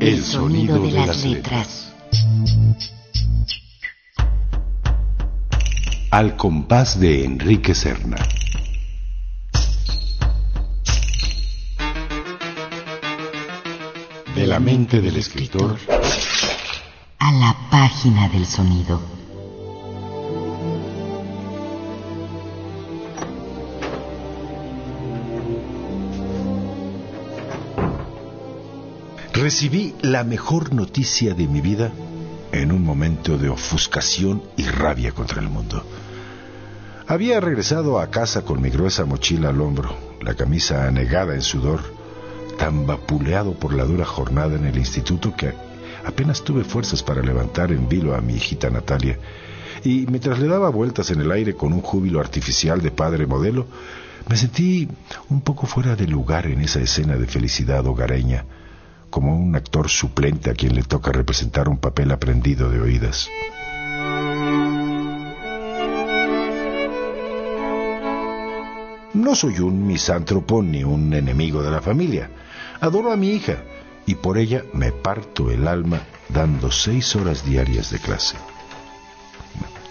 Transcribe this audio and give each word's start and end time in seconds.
El 0.00 0.24
sonido 0.24 0.82
de 0.82 0.90
las 0.90 1.24
letras. 1.24 1.92
Al 6.10 6.36
compás 6.36 6.98
de 6.98 7.24
Enrique 7.24 7.74
Serna. 7.74 8.16
Mente 14.92 15.00
del 15.00 15.16
escritor 15.16 15.78
a 17.18 17.32
la 17.32 17.56
página 17.70 18.28
del 18.28 18.44
sonido. 18.46 19.00
Recibí 29.32 29.94
la 30.02 30.24
mejor 30.24 30.74
noticia 30.74 31.34
de 31.34 31.46
mi 31.48 31.60
vida 31.60 31.90
en 32.52 32.70
un 32.70 32.84
momento 32.84 33.38
de 33.38 33.48
ofuscación 33.48 34.42
y 34.56 34.64
rabia 34.64 35.12
contra 35.12 35.40
el 35.40 35.48
mundo. 35.48 35.84
Había 37.06 37.40
regresado 37.40 37.98
a 37.98 38.10
casa 38.10 38.42
con 38.42 38.60
mi 38.60 38.70
gruesa 38.70 39.04
mochila 39.04 39.48
al 39.48 39.60
hombro, 39.60 39.96
la 40.20 40.34
camisa 40.34 40.86
anegada 40.86 41.34
en 41.34 41.42
sudor, 41.42 41.82
tan 42.62 42.86
vapuleado 42.86 43.54
por 43.54 43.74
la 43.74 43.84
dura 43.84 44.04
jornada 44.04 44.54
en 44.54 44.64
el 44.66 44.78
instituto 44.78 45.34
que 45.34 45.52
apenas 46.04 46.44
tuve 46.44 46.62
fuerzas 46.62 47.02
para 47.02 47.20
levantar 47.20 47.72
en 47.72 47.88
vilo 47.88 48.14
a 48.14 48.20
mi 48.20 48.34
hijita 48.34 48.70
Natalia. 48.70 49.18
Y 49.82 50.06
mientras 50.06 50.38
le 50.38 50.46
daba 50.46 50.70
vueltas 50.70 51.10
en 51.10 51.20
el 51.20 51.32
aire 51.32 51.56
con 51.56 51.72
un 51.72 51.80
júbilo 51.80 52.20
artificial 52.20 52.80
de 52.80 52.92
padre 52.92 53.26
modelo, 53.26 53.66
me 54.28 54.36
sentí 54.36 54.86
un 55.28 55.40
poco 55.40 55.66
fuera 55.66 55.96
de 55.96 56.06
lugar 56.06 56.46
en 56.46 56.60
esa 56.60 56.78
escena 56.78 57.16
de 57.16 57.26
felicidad 57.26 57.84
hogareña 57.84 58.44
como 59.10 59.36
un 59.36 59.56
actor 59.56 59.90
suplente 59.90 60.48
a 60.48 60.54
quien 60.54 60.76
le 60.76 60.84
toca 60.84 61.10
representar 61.10 61.68
un 61.68 61.78
papel 61.78 62.12
aprendido 62.12 62.70
de 62.70 62.80
oídas. 62.80 63.28
No 69.14 69.34
soy 69.34 69.58
un 69.58 69.84
misántropo 69.84 70.62
ni 70.62 70.84
un 70.84 71.12
enemigo 71.12 71.60
de 71.60 71.70
la 71.72 71.82
familia. 71.82 72.30
Adoro 72.82 73.12
a 73.12 73.16
mi 73.16 73.30
hija 73.30 73.62
y 74.06 74.16
por 74.16 74.38
ella 74.38 74.64
me 74.72 74.90
parto 74.90 75.52
el 75.52 75.68
alma 75.68 76.00
dando 76.28 76.72
seis 76.72 77.14
horas 77.14 77.46
diarias 77.46 77.92
de 77.92 78.00
clase. 78.00 78.34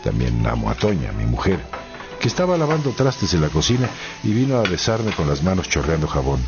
También 0.04 0.46
amo 0.46 0.70
a 0.70 0.76
Toña, 0.76 1.14
mi 1.14 1.24
mujer, 1.24 1.62
que 2.20 2.28
estaba 2.28 2.58
lavando 2.58 2.90
trastes 2.92 3.34
en 3.34 3.40
la 3.40 3.48
cocina 3.48 3.90
y 4.24 4.34
vino 4.34 4.58
a 4.58 4.64
besarme 4.64 5.14
con 5.14 5.30
las 5.30 5.42
manos 5.42 5.70
chorreando 5.70 6.06
jabón. 6.06 6.42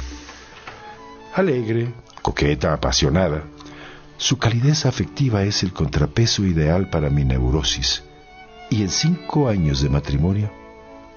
Alegre, 1.34 1.94
coqueta, 2.22 2.74
apasionada. 2.74 3.44
Su 4.18 4.38
calidez 4.38 4.86
afectiva 4.86 5.44
es 5.44 5.64
el 5.64 5.72
contrapeso 5.72 6.44
ideal 6.44 6.90
para 6.90 7.10
mi 7.10 7.24
neurosis. 7.24 8.04
Y 8.70 8.82
en 8.82 8.90
cinco 8.90 9.48
años 9.48 9.82
de 9.82 9.88
matrimonio, 9.88 10.52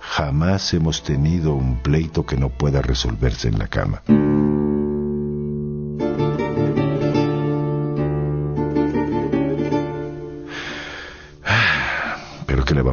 jamás 0.00 0.72
hemos 0.72 1.02
tenido 1.02 1.52
un 1.52 1.82
pleito 1.82 2.24
que 2.24 2.36
no 2.36 2.48
pueda 2.48 2.80
resolverse 2.80 3.48
en 3.48 3.58
la 3.58 3.66
cama. 3.66 4.02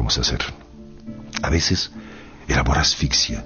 Vamos 0.04 0.18
a 0.18 0.20
hacer? 0.20 0.40
A 1.42 1.48
veces 1.48 1.90
el 2.46 2.58
amor 2.58 2.76
asfixia 2.76 3.42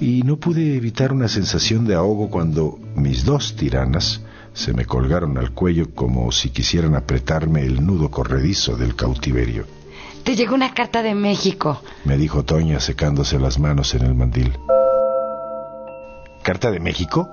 y 0.00 0.24
no 0.24 0.36
pude 0.36 0.74
evitar 0.74 1.12
una 1.12 1.28
sensación 1.28 1.86
de 1.86 1.94
ahogo 1.94 2.30
cuando 2.30 2.80
mis 2.96 3.24
dos 3.24 3.54
tiranas 3.54 4.20
se 4.54 4.72
me 4.72 4.86
colgaron 4.86 5.38
al 5.38 5.52
cuello 5.52 5.94
como 5.94 6.32
si 6.32 6.50
quisieran 6.50 6.96
apretarme 6.96 7.64
el 7.64 7.86
nudo 7.86 8.10
corredizo 8.10 8.76
del 8.76 8.96
cautiverio. 8.96 9.66
Te 10.24 10.34
llegó 10.34 10.56
una 10.56 10.74
carta 10.74 11.00
de 11.00 11.14
México, 11.14 11.80
me 12.04 12.16
dijo 12.16 12.44
Toña 12.44 12.80
secándose 12.80 13.38
las 13.38 13.60
manos 13.60 13.94
en 13.94 14.02
el 14.02 14.16
mandil. 14.16 14.58
¿Carta 16.42 16.72
de 16.72 16.80
México? 16.80 17.30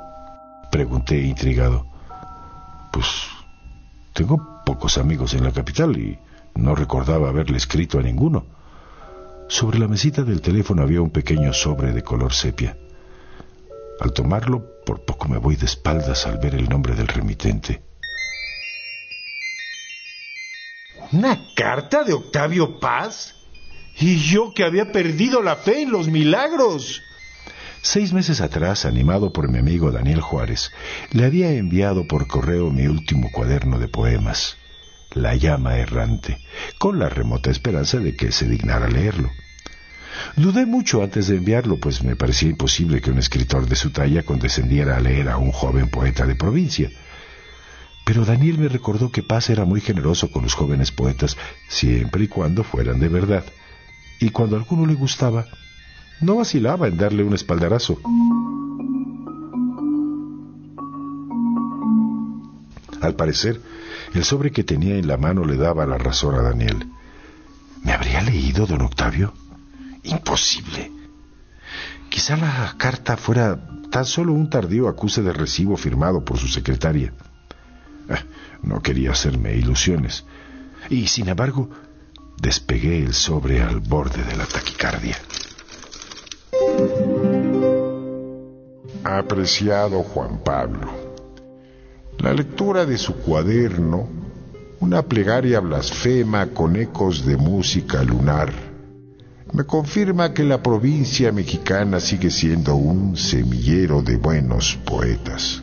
Pregunté 0.71 1.19
intrigado. 1.19 1.87
Pues 2.93 3.07
tengo 4.13 4.61
pocos 4.63 4.99
amigos 4.99 5.33
en 5.33 5.43
la 5.43 5.51
capital 5.51 5.97
y 5.97 6.19
no 6.55 6.73
recordaba 6.73 7.29
haberle 7.29 7.57
escrito 7.57 7.99
a 7.99 8.01
ninguno. 8.01 8.45
Sobre 9.47 9.77
la 9.77 9.87
mesita 9.87 10.23
del 10.23 10.41
teléfono 10.41 10.81
había 10.81 11.01
un 11.01 11.11
pequeño 11.11 11.53
sobre 11.53 11.91
de 11.91 12.01
color 12.01 12.33
sepia. 12.33 12.77
Al 13.99 14.11
tomarlo, 14.13 14.65
por 14.85 15.05
poco 15.05 15.27
me 15.27 15.37
voy 15.37 15.55
de 15.55 15.65
espaldas 15.65 16.25
al 16.25 16.39
ver 16.39 16.55
el 16.55 16.67
nombre 16.67 16.95
del 16.95 17.07
remitente. 17.07 17.83
¿Una 21.11 21.39
carta 21.55 22.03
de 22.03 22.13
Octavio 22.13 22.79
Paz? 22.79 23.35
Y 23.97 24.17
yo 24.17 24.53
que 24.53 24.63
había 24.63 24.91
perdido 24.91 25.41
la 25.41 25.55
fe 25.55 25.83
en 25.83 25.91
los 25.91 26.07
milagros. 26.07 27.01
Seis 27.81 28.11
meses 28.11 28.41
atrás, 28.41 28.85
animado 28.85 29.31
por 29.31 29.47
mi 29.47 29.59
amigo 29.59 29.91
Daniel 29.91 30.19
Juárez, 30.19 30.71
le 31.11 31.25
había 31.25 31.51
enviado 31.51 32.07
por 32.07 32.27
correo 32.27 32.71
mi 32.71 32.87
último 32.87 33.29
cuaderno 33.31 33.77
de 33.77 33.87
poemas 33.87 34.57
la 35.15 35.33
llama 35.33 35.77
errante, 35.77 36.37
con 36.77 36.99
la 36.99 37.09
remota 37.09 37.49
esperanza 37.49 37.97
de 37.99 38.15
que 38.15 38.31
se 38.31 38.47
dignara 38.47 38.87
leerlo. 38.87 39.31
Dudé 40.35 40.65
mucho 40.65 41.01
antes 41.01 41.27
de 41.27 41.37
enviarlo, 41.37 41.77
pues 41.77 42.03
me 42.03 42.15
parecía 42.15 42.49
imposible 42.49 43.01
que 43.01 43.11
un 43.11 43.17
escritor 43.17 43.67
de 43.67 43.75
su 43.75 43.91
talla 43.91 44.23
condescendiera 44.23 44.97
a 44.97 44.99
leer 44.99 45.29
a 45.29 45.37
un 45.37 45.51
joven 45.51 45.89
poeta 45.89 46.25
de 46.25 46.35
provincia. 46.35 46.91
Pero 48.05 48.25
Daniel 48.25 48.57
me 48.57 48.67
recordó 48.67 49.11
que 49.11 49.23
Paz 49.23 49.49
era 49.49 49.65
muy 49.65 49.81
generoso 49.81 50.29
con 50.31 50.43
los 50.43 50.53
jóvenes 50.53 50.91
poetas, 50.91 51.37
siempre 51.67 52.25
y 52.25 52.27
cuando 52.27 52.63
fueran 52.63 52.99
de 52.99 53.09
verdad. 53.09 53.45
Y 54.19 54.29
cuando 54.29 54.55
a 54.55 54.59
alguno 54.59 54.85
le 54.85 54.93
gustaba, 54.93 55.45
no 56.21 56.35
vacilaba 56.35 56.87
en 56.87 56.97
darle 56.97 57.23
un 57.23 57.33
espaldarazo. 57.33 57.99
Al 63.01 63.15
parecer, 63.15 63.61
el 64.15 64.23
sobre 64.23 64.51
que 64.51 64.63
tenía 64.63 64.95
en 64.95 65.07
la 65.07 65.17
mano 65.17 65.45
le 65.45 65.57
daba 65.57 65.85
la 65.85 65.97
razón 65.97 66.35
a 66.35 66.41
Daniel. 66.41 66.87
¿Me 67.83 67.93
habría 67.93 68.21
leído, 68.21 68.65
don 68.65 68.81
Octavio? 68.81 69.33
Imposible. 70.03 70.91
Quizá 72.09 72.37
la 72.37 72.75
carta 72.77 73.17
fuera 73.17 73.59
tan 73.91 74.05
solo 74.05 74.33
un 74.33 74.49
tardío 74.49 74.87
acuse 74.87 75.21
de 75.21 75.33
recibo 75.33 75.77
firmado 75.77 76.23
por 76.23 76.37
su 76.37 76.47
secretaria. 76.47 77.13
Ah, 78.09 78.23
no 78.63 78.81
quería 78.81 79.11
hacerme 79.11 79.55
ilusiones. 79.55 80.23
Y 80.89 81.07
sin 81.07 81.29
embargo, 81.29 81.69
despegué 82.41 83.03
el 83.03 83.13
sobre 83.13 83.61
al 83.61 83.79
borde 83.79 84.23
de 84.23 84.35
la 84.35 84.45
taquicardia. 84.45 85.17
Apreciado 89.03 90.03
Juan 90.03 90.41
Pablo. 90.43 91.04
La 92.19 92.33
lectura 92.33 92.85
de 92.85 92.97
su 92.97 93.15
cuaderno, 93.15 94.07
una 94.79 95.03
plegaria 95.03 95.59
blasfema 95.59 96.47
con 96.47 96.75
ecos 96.75 97.25
de 97.25 97.37
música 97.37 98.03
lunar, 98.03 98.51
me 99.53 99.63
confirma 99.63 100.33
que 100.33 100.43
la 100.43 100.61
provincia 100.61 101.31
mexicana 101.31 101.99
sigue 101.99 102.31
siendo 102.31 102.75
un 102.75 103.15
semillero 103.15 104.01
de 104.01 104.17
buenos 104.17 104.75
poetas. 104.85 105.61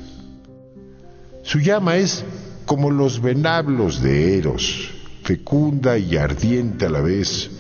Su 1.43 1.59
llama 1.59 1.97
es 1.97 2.25
como 2.65 2.91
los 2.91 3.21
venablos 3.21 4.00
de 4.00 4.38
Eros, 4.38 4.91
fecunda 5.25 5.99
y 5.99 6.17
ardiente 6.17 6.87
a 6.87 6.91
la 6.91 7.00
vez, 7.00 7.50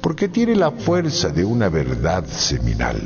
porque 0.00 0.28
tiene 0.28 0.56
la 0.56 0.72
fuerza 0.72 1.28
de 1.28 1.44
una 1.44 1.68
verdad 1.68 2.26
seminal. 2.26 3.00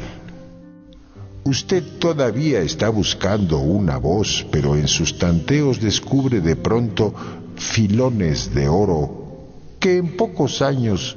Usted 1.47 1.85
todavía 2.01 2.59
está 2.59 2.89
buscando 2.89 3.59
una 3.59 3.99
voz, 3.99 4.45
pero 4.51 4.75
en 4.75 4.89
sus 4.89 5.17
tanteos 5.17 5.81
descubre 5.81 6.41
de 6.41 6.57
pronto 6.57 7.15
filones 7.55 8.53
de 8.53 8.67
oro 8.67 9.47
que 9.79 9.97
en 9.97 10.17
pocos 10.17 10.61
años, 10.61 11.17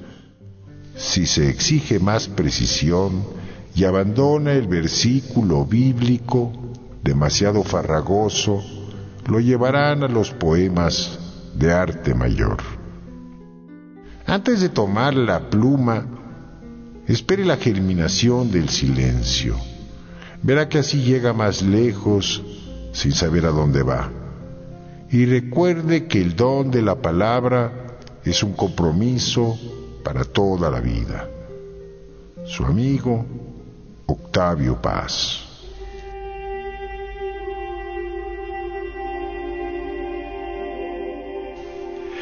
si 0.96 1.26
se 1.26 1.50
exige 1.50 1.98
más 1.98 2.28
precisión 2.28 3.24
y 3.74 3.86
abandona 3.86 4.52
el 4.52 4.68
versículo 4.68 5.66
bíblico 5.66 6.52
demasiado 7.04 7.64
farragoso, 7.64 8.64
lo 9.28 9.40
llevarán 9.40 10.04
a 10.04 10.08
los 10.08 10.30
poemas 10.30 11.18
de 11.56 11.74
arte 11.74 12.14
mayor. 12.14 12.58
Antes 14.28 14.62
de 14.62 14.70
tomar 14.70 15.16
la 15.16 15.50
pluma, 15.50 16.06
espere 17.08 17.44
la 17.46 17.58
germinación 17.58 18.52
del 18.52 18.70
silencio 18.70 19.58
verá 20.41 20.69
que 20.69 20.80
así 20.80 21.01
llega 21.03 21.33
más 21.33 21.62
lejos 21.62 22.44
sin 22.94 23.12
saber 23.12 23.45
a 23.45 23.50
dónde 23.50 23.83
va. 23.83 24.12
y 25.12 25.25
recuerde 25.25 26.06
que 26.06 26.21
el 26.21 26.36
don 26.36 26.69
de 26.69 26.83
la 26.83 26.95
palabra 27.01 27.97
es 28.24 28.44
un 28.44 28.53
compromiso 28.53 29.57
para 30.03 30.24
toda 30.24 30.69
la 30.69 30.80
vida. 30.80 31.27
Su 32.45 32.63
amigo 32.63 33.25
Octavio 34.06 34.80
Paz. 34.80 35.45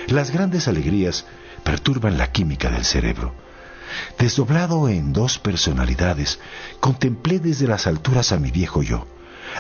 Las 0.08 0.32
grandes 0.32 0.70
alegrías 0.70 1.26
perturban 1.64 2.18
la 2.18 2.32
química 2.32 2.70
del 2.70 2.86
cerebro. 2.86 3.34
Desdoblado 4.18 4.90
en 4.90 5.14
dos 5.14 5.40
personalidades, 5.40 6.40
contemplé 6.80 7.40
desde 7.40 7.68
las 7.68 7.88
alturas 7.88 8.32
a 8.32 8.38
mi 8.38 8.52
viejo 8.52 8.84
yo, 8.84 9.08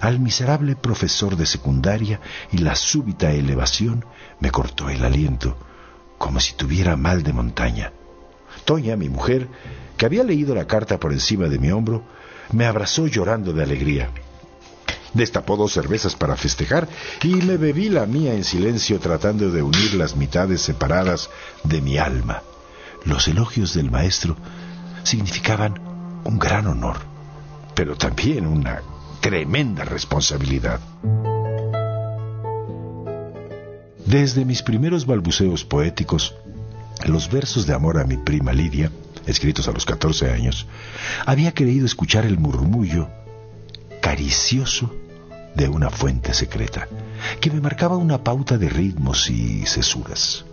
al 0.01 0.19
miserable 0.19 0.75
profesor 0.75 1.35
de 1.35 1.45
secundaria 1.45 2.19
y 2.51 2.59
la 2.59 2.75
súbita 2.75 3.31
elevación 3.31 4.05
me 4.39 4.51
cortó 4.51 4.89
el 4.89 5.03
aliento, 5.03 5.57
como 6.17 6.39
si 6.39 6.53
tuviera 6.53 6.95
mal 6.95 7.23
de 7.23 7.33
montaña. 7.33 7.93
Toña, 8.65 8.95
mi 8.95 9.09
mujer, 9.09 9.47
que 9.97 10.05
había 10.05 10.23
leído 10.23 10.53
la 10.53 10.67
carta 10.67 10.99
por 10.99 11.13
encima 11.13 11.47
de 11.47 11.59
mi 11.59 11.71
hombro, 11.71 12.03
me 12.51 12.65
abrazó 12.65 13.07
llorando 13.07 13.53
de 13.53 13.63
alegría. 13.63 14.11
Destapó 15.13 15.57
dos 15.57 15.73
cervezas 15.73 16.15
para 16.15 16.35
festejar 16.35 16.87
y 17.23 17.35
me 17.35 17.57
bebí 17.57 17.89
la 17.89 18.05
mía 18.05 18.33
en 18.33 18.43
silencio 18.43 18.99
tratando 18.99 19.49
de 19.49 19.63
unir 19.63 19.93
las 19.95 20.15
mitades 20.15 20.61
separadas 20.61 21.29
de 21.63 21.81
mi 21.81 21.97
alma. 21.97 22.43
Los 23.05 23.27
elogios 23.27 23.73
del 23.73 23.91
maestro 23.91 24.35
significaban 25.03 25.79
un 26.23 26.39
gran 26.39 26.67
honor, 26.67 26.97
pero 27.73 27.95
también 27.95 28.45
una 28.45 28.81
tremenda 29.21 29.85
responsabilidad. 29.85 30.79
Desde 34.05 34.45
mis 34.45 34.61
primeros 34.63 35.05
balbuceos 35.05 35.65
poéticos, 35.65 36.35
los 37.05 37.29
versos 37.29 37.67
de 37.67 37.73
amor 37.73 37.99
a 37.99 38.05
mi 38.05 38.17
prima 38.17 38.53
Lidia, 38.53 38.91
escritos 39.25 39.67
a 39.67 39.71
los 39.71 39.85
14 39.85 40.31
años, 40.31 40.65
había 41.25 41.53
creído 41.53 41.85
escuchar 41.85 42.25
el 42.25 42.39
murmullo 42.39 43.09
caricioso 44.01 44.93
de 45.55 45.67
una 45.67 45.89
fuente 45.89 46.33
secreta, 46.33 46.87
que 47.41 47.51
me 47.51 47.59
marcaba 47.59 47.97
una 47.97 48.23
pauta 48.23 48.57
de 48.57 48.69
ritmos 48.69 49.29
y 49.29 49.65
cesuras. 49.65 50.45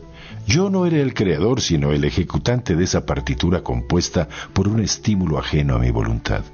Yo 0.46 0.68
no 0.68 0.86
era 0.86 0.98
el 0.98 1.14
creador, 1.14 1.60
sino 1.60 1.92
el 1.92 2.04
ejecutante 2.04 2.76
de 2.76 2.84
esa 2.84 3.06
partitura 3.06 3.62
compuesta 3.62 4.28
por 4.52 4.68
un 4.68 4.80
estímulo 4.80 5.38
ajeno 5.38 5.76
a 5.76 5.78
mi 5.78 5.90
voluntad. 5.90 6.44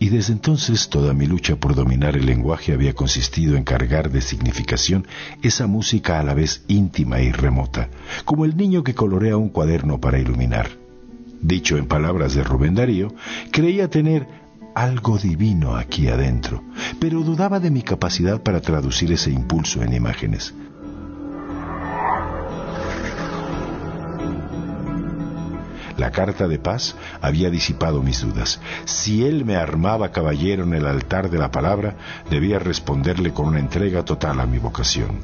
Y 0.00 0.08
desde 0.08 0.32
entonces 0.32 0.88
toda 0.88 1.12
mi 1.14 1.26
lucha 1.26 1.56
por 1.56 1.74
dominar 1.74 2.16
el 2.16 2.26
lenguaje 2.26 2.72
había 2.72 2.94
consistido 2.94 3.56
en 3.56 3.64
cargar 3.64 4.10
de 4.10 4.20
significación 4.20 5.06
esa 5.42 5.66
música 5.66 6.18
a 6.18 6.22
la 6.22 6.34
vez 6.34 6.64
íntima 6.68 7.20
y 7.20 7.32
remota, 7.32 7.88
como 8.24 8.44
el 8.44 8.56
niño 8.56 8.84
que 8.84 8.94
colorea 8.94 9.36
un 9.36 9.48
cuaderno 9.48 10.00
para 10.00 10.18
iluminar. 10.18 10.70
Dicho 11.40 11.76
en 11.76 11.86
palabras 11.86 12.34
de 12.34 12.44
Rubén 12.44 12.74
Darío, 12.74 13.12
creía 13.52 13.88
tener 13.88 14.26
algo 14.74 15.18
divino 15.18 15.76
aquí 15.76 16.08
adentro, 16.08 16.62
pero 17.00 17.22
dudaba 17.22 17.58
de 17.58 17.70
mi 17.70 17.82
capacidad 17.82 18.42
para 18.42 18.60
traducir 18.60 19.12
ese 19.12 19.30
impulso 19.30 19.82
en 19.82 19.94
imágenes. 19.94 20.54
La 25.98 26.12
carta 26.12 26.46
de 26.46 26.60
paz 26.60 26.94
había 27.20 27.50
disipado 27.50 28.02
mis 28.02 28.22
dudas. 28.22 28.60
Si 28.84 29.26
él 29.26 29.44
me 29.44 29.56
armaba 29.56 30.12
caballero 30.12 30.62
en 30.62 30.74
el 30.74 30.86
altar 30.86 31.28
de 31.28 31.38
la 31.38 31.50
palabra, 31.50 31.96
debía 32.30 32.60
responderle 32.60 33.32
con 33.32 33.46
una 33.46 33.58
entrega 33.58 34.04
total 34.04 34.38
a 34.38 34.46
mi 34.46 34.58
vocación. 34.58 35.18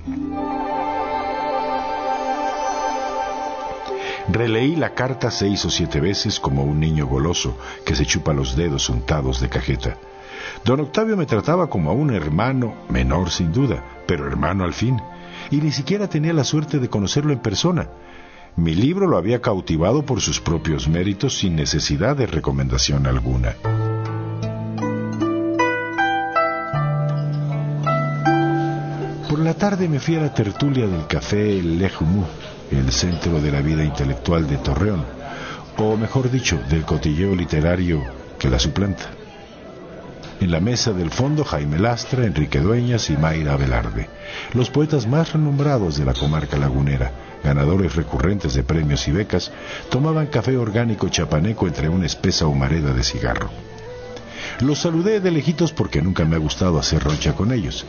Releí 4.29 4.75
la 4.75 4.95
carta 4.95 5.31
seis 5.31 5.65
o 5.65 5.71
siete 5.71 6.01
veces 6.01 6.41
como 6.41 6.65
un 6.65 6.81
niño 6.81 7.07
goloso 7.07 7.57
que 7.85 7.95
se 7.95 8.05
chupa 8.05 8.33
los 8.33 8.57
dedos 8.57 8.89
untados 8.89 9.41
de 9.41 9.49
cajeta. 9.49 9.97
Don 10.65 10.81
Octavio 10.81 11.17
me 11.17 11.27
trataba 11.27 11.69
como 11.69 11.91
a 11.91 11.93
un 11.93 12.13
hermano, 12.13 12.75
menor 12.89 13.31
sin 13.31 13.53
duda, 13.53 13.85
pero 14.09 14.27
hermano 14.27 14.65
al 14.65 14.73
fin, 14.73 15.01
y 15.53 15.59
ni 15.59 15.71
siquiera 15.71 16.09
tenía 16.09 16.33
la 16.33 16.43
suerte 16.43 16.81
de 16.81 16.89
conocerlo 16.89 17.33
en 17.33 17.39
persona. 17.39 17.89
Mi 18.57 18.75
libro 18.75 19.09
lo 19.09 19.17
había 19.17 19.41
cautivado 19.41 20.07
por 20.07 20.21
sus 20.21 20.41
propios 20.41 20.89
méritos 20.89 21.39
sin 21.39 21.57
necesidad 21.57 22.17
de 22.17 22.27
recomendación 22.27 23.07
alguna. 23.07 23.57
Por 29.29 29.41
la 29.41 29.55
tarde 29.55 29.89
me 29.89 29.99
fui 29.99 30.15
a 30.15 30.21
la 30.21 30.33
tertulia 30.33 30.87
del 30.87 31.09
café 31.09 31.61
Le 31.61 31.91
el 32.71 32.93
centro 32.93 33.41
de 33.41 33.51
la 33.51 33.61
vida 33.61 33.85
intelectual 33.85 34.47
de 34.47 34.59
Torreón, 34.59 35.05
o 35.77 35.97
mejor 35.97 36.31
dicho, 36.31 36.61
del 36.71 36.85
cotilleo 36.85 37.35
literario 37.35 38.03
que 38.39 38.49
la 38.49 38.61
suplanta. 38.61 39.24
En 40.41 40.51
la 40.51 40.61
mesa 40.61 40.93
del 40.93 41.11
fondo 41.11 41.45
Jaime 41.45 41.79
Lastra, 41.79 42.27
Enrique 42.27 42.61
Dueñas 42.61 43.09
y 43.09 43.17
Mayra 43.17 43.57
Velarde, 43.57 44.09
los 44.53 44.69
poetas 44.69 45.07
más 45.07 45.33
renombrados 45.33 45.97
de 45.97 46.05
la 46.05 46.13
comarca 46.13 46.59
lagunera, 46.59 47.13
ganadores 47.43 47.95
recurrentes 47.95 48.55
de 48.55 48.65
premios 48.65 49.07
y 49.07 49.13
becas, 49.13 49.53
tomaban 49.91 50.27
café 50.27 50.57
orgánico 50.57 51.09
chapaneco 51.09 51.67
entre 51.67 51.89
una 51.89 52.07
espesa 52.07 52.47
humareda 52.47 52.93
de 52.93 53.05
cigarro. 53.05 53.51
Los 54.61 54.81
saludé 54.81 55.21
de 55.21 55.31
lejitos 55.31 55.73
porque 55.73 56.03
nunca 56.03 56.25
me 56.25 56.37
ha 56.37 56.41
gustado 56.41 56.79
hacer 56.79 57.03
rocha 57.03 57.35
con 57.35 57.53
ellos. 57.53 57.87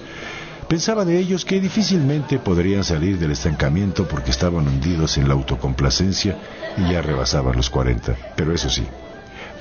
Pensaba 0.68 1.06
de 1.06 1.20
ellos 1.20 1.46
que 1.46 1.62
difícilmente 1.62 2.40
podrían 2.40 2.84
salir 2.84 3.20
del 3.20 3.32
estancamiento 3.32 4.08
porque 4.08 4.32
estaban 4.32 4.68
hundidos 4.68 5.18
en 5.18 5.28
la 5.28 5.36
autocomplacencia 5.36 6.38
y 6.78 6.92
ya 6.92 7.02
rebasaban 7.02 7.56
los 7.56 7.70
40. 7.70 8.16
Pero 8.36 8.52
eso 8.54 8.70
sí, 8.70 8.84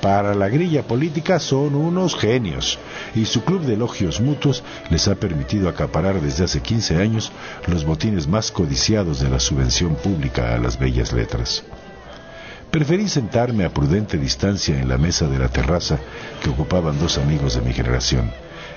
para 0.01 0.35
la 0.35 0.49
grilla 0.49 0.83
política 0.83 1.39
son 1.39 1.75
unos 1.75 2.15
genios 2.15 2.77
y 3.15 3.25
su 3.25 3.43
club 3.43 3.61
de 3.61 3.73
elogios 3.73 4.21
mutuos 4.21 4.63
les 4.89 5.07
ha 5.07 5.15
permitido 5.15 5.69
acaparar 5.69 6.21
desde 6.21 6.43
hace 6.43 6.61
15 6.61 6.97
años 6.97 7.31
los 7.67 7.85
botines 7.85 8.27
más 8.27 8.51
codiciados 8.51 9.19
de 9.19 9.29
la 9.29 9.39
subvención 9.39 9.95
pública 9.95 10.53
a 10.53 10.57
las 10.57 10.77
bellas 10.77 11.13
letras. 11.13 11.63
Preferí 12.71 13.07
sentarme 13.07 13.63
a 13.63 13.73
prudente 13.73 14.17
distancia 14.17 14.77
en 14.77 14.89
la 14.89 14.97
mesa 14.97 15.27
de 15.27 15.39
la 15.39 15.47
terraza 15.47 15.97
que 16.43 16.49
ocupaban 16.49 16.99
dos 16.99 17.17
amigos 17.17 17.55
de 17.55 17.61
mi 17.61 17.73
generación, 17.73 18.31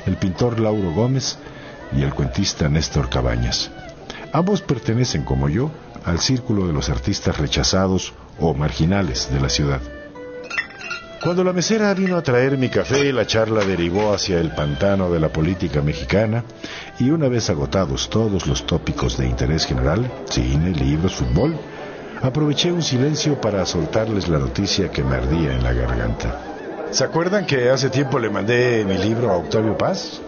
el 0.07 0.17
pintor 0.17 0.61
Lauro 0.61 0.93
Gómez 0.93 1.37
y 1.97 2.03
el 2.03 2.15
cuentista 2.15 2.69
Néstor 2.69 3.09
Cabañas. 3.09 3.71
Ambos 4.33 4.61
pertenecen, 4.61 5.25
como 5.25 5.49
yo, 5.49 5.71
al 6.05 6.21
círculo 6.21 6.67
de 6.67 6.73
los 6.73 6.91
artistas 6.91 7.39
rechazados 7.39 8.13
o 8.39 8.55
marginales 8.55 9.33
de 9.33 9.41
la 9.41 9.49
ciudad. 9.49 9.81
Cuando 11.23 11.43
la 11.43 11.53
mesera 11.53 11.93
vino 11.95 12.17
a 12.17 12.23
traer 12.23 12.57
mi 12.57 12.69
café, 12.69 13.13
la 13.13 13.27
charla 13.27 13.65
derivó 13.65 14.15
hacia 14.15 14.39
el 14.39 14.53
pantano 14.53 15.11
de 15.11 15.19
la 15.19 15.29
política 15.31 15.83
mexicana 15.83 16.45
y 17.01 17.11
una 17.11 17.29
vez 17.29 17.51
agotados 17.51 18.09
todos 18.09 18.47
los 18.47 18.65
tópicos 18.67 19.19
de 19.19 19.27
interés 19.27 19.67
general, 19.67 20.09
cine, 20.31 20.71
libros, 20.71 21.17
fútbol, 21.17 21.59
aproveché 22.23 22.71
un 22.71 22.83
silencio 22.83 23.41
para 23.41 23.67
soltarles 23.67 24.29
la 24.29 24.39
noticia 24.39 24.93
que 24.93 25.03
me 25.03 25.17
ardía 25.17 25.55
en 25.55 25.65
la 25.65 25.73
garganta. 25.73 26.41
¿Se 26.93 27.03
acuerdan 27.03 27.47
que 27.47 27.69
hace 27.69 27.91
tiempo 27.91 28.21
le 28.21 28.31
mandé 28.31 28.85
mi 28.85 28.97
libro 28.97 29.33
a 29.33 29.39
Octavio 29.39 29.77
Paz? 29.77 30.21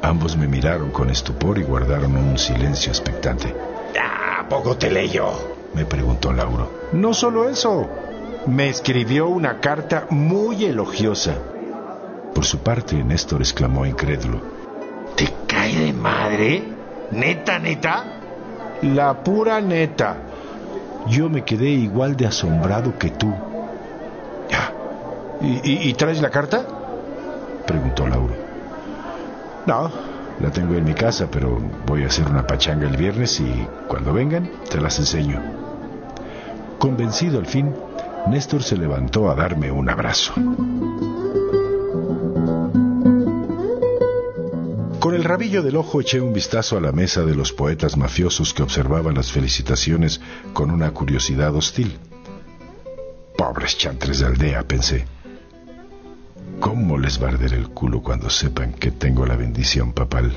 Ambos 0.00 0.38
me 0.38 0.48
miraron 0.48 0.90
con 0.90 1.10
estupor 1.10 1.58
y 1.58 1.64
guardaron 1.64 2.16
un 2.16 2.38
silencio 2.38 2.90
expectante. 2.90 3.54
¿A 4.00 4.48
poco 4.48 4.74
te 4.76 4.90
leyó? 4.90 5.32
Me 5.74 5.84
preguntó 5.84 6.32
Lauro. 6.32 6.70
No 6.92 7.12
solo 7.12 7.48
eso, 7.48 7.88
me 8.46 8.68
escribió 8.68 9.28
una 9.28 9.60
carta 9.60 10.06
muy 10.10 10.64
elogiosa. 10.64 11.34
Por 12.34 12.44
su 12.44 12.58
parte, 12.58 13.02
Néstor 13.02 13.40
exclamó 13.40 13.86
incrédulo. 13.86 14.40
¿Te 15.16 15.28
cae 15.46 15.76
de 15.76 15.92
madre? 15.92 16.62
¿Neta, 17.12 17.58
neta? 17.58 18.04
La 18.82 19.22
pura 19.22 19.60
neta. 19.60 20.16
Yo 21.08 21.28
me 21.28 21.44
quedé 21.44 21.68
igual 21.68 22.16
de 22.16 22.26
asombrado 22.26 22.98
que 22.98 23.10
tú. 23.10 23.32
¿Y, 25.40 25.88
y 25.90 25.94
traes 25.94 26.22
la 26.22 26.30
carta? 26.30 26.64
Preguntó 27.66 28.06
Lauro. 28.06 28.34
No, 29.66 29.90
la 30.40 30.50
tengo 30.50 30.74
en 30.74 30.84
mi 30.84 30.94
casa, 30.94 31.28
pero 31.30 31.58
voy 31.86 32.04
a 32.04 32.06
hacer 32.06 32.26
una 32.26 32.46
pachanga 32.46 32.86
el 32.86 32.96
viernes 32.96 33.40
y 33.40 33.66
cuando 33.88 34.12
vengan 34.12 34.50
te 34.70 34.80
las 34.80 34.98
enseño. 34.98 35.40
Convencido 36.78 37.38
al 37.38 37.46
fin, 37.46 37.74
Néstor 38.28 38.62
se 38.62 38.76
levantó 38.76 39.30
a 39.30 39.34
darme 39.34 39.70
un 39.70 39.88
abrazo. 39.88 40.32
Con 44.98 45.14
el 45.14 45.22
rabillo 45.22 45.62
del 45.62 45.76
ojo 45.76 46.00
eché 46.00 46.20
un 46.20 46.32
vistazo 46.32 46.78
a 46.78 46.80
la 46.80 46.90
mesa 46.90 47.22
de 47.22 47.34
los 47.34 47.52
poetas 47.52 47.96
mafiosos 47.96 48.54
que 48.54 48.62
observaban 48.62 49.14
las 49.14 49.30
felicitaciones 49.30 50.20
con 50.54 50.70
una 50.70 50.90
curiosidad 50.92 51.54
hostil. 51.54 51.98
Pobres 53.36 53.76
chantres 53.76 54.20
de 54.20 54.26
aldea, 54.26 54.62
pensé. 54.62 55.04
¿Cómo 56.60 56.96
les 56.96 57.22
va 57.22 57.26
a 57.26 57.30
arder 57.32 57.52
el 57.52 57.68
culo 57.68 58.02
cuando 58.02 58.30
sepan 58.30 58.72
que 58.72 58.90
tengo 58.90 59.26
la 59.26 59.36
bendición 59.36 59.92
papal? 59.92 60.32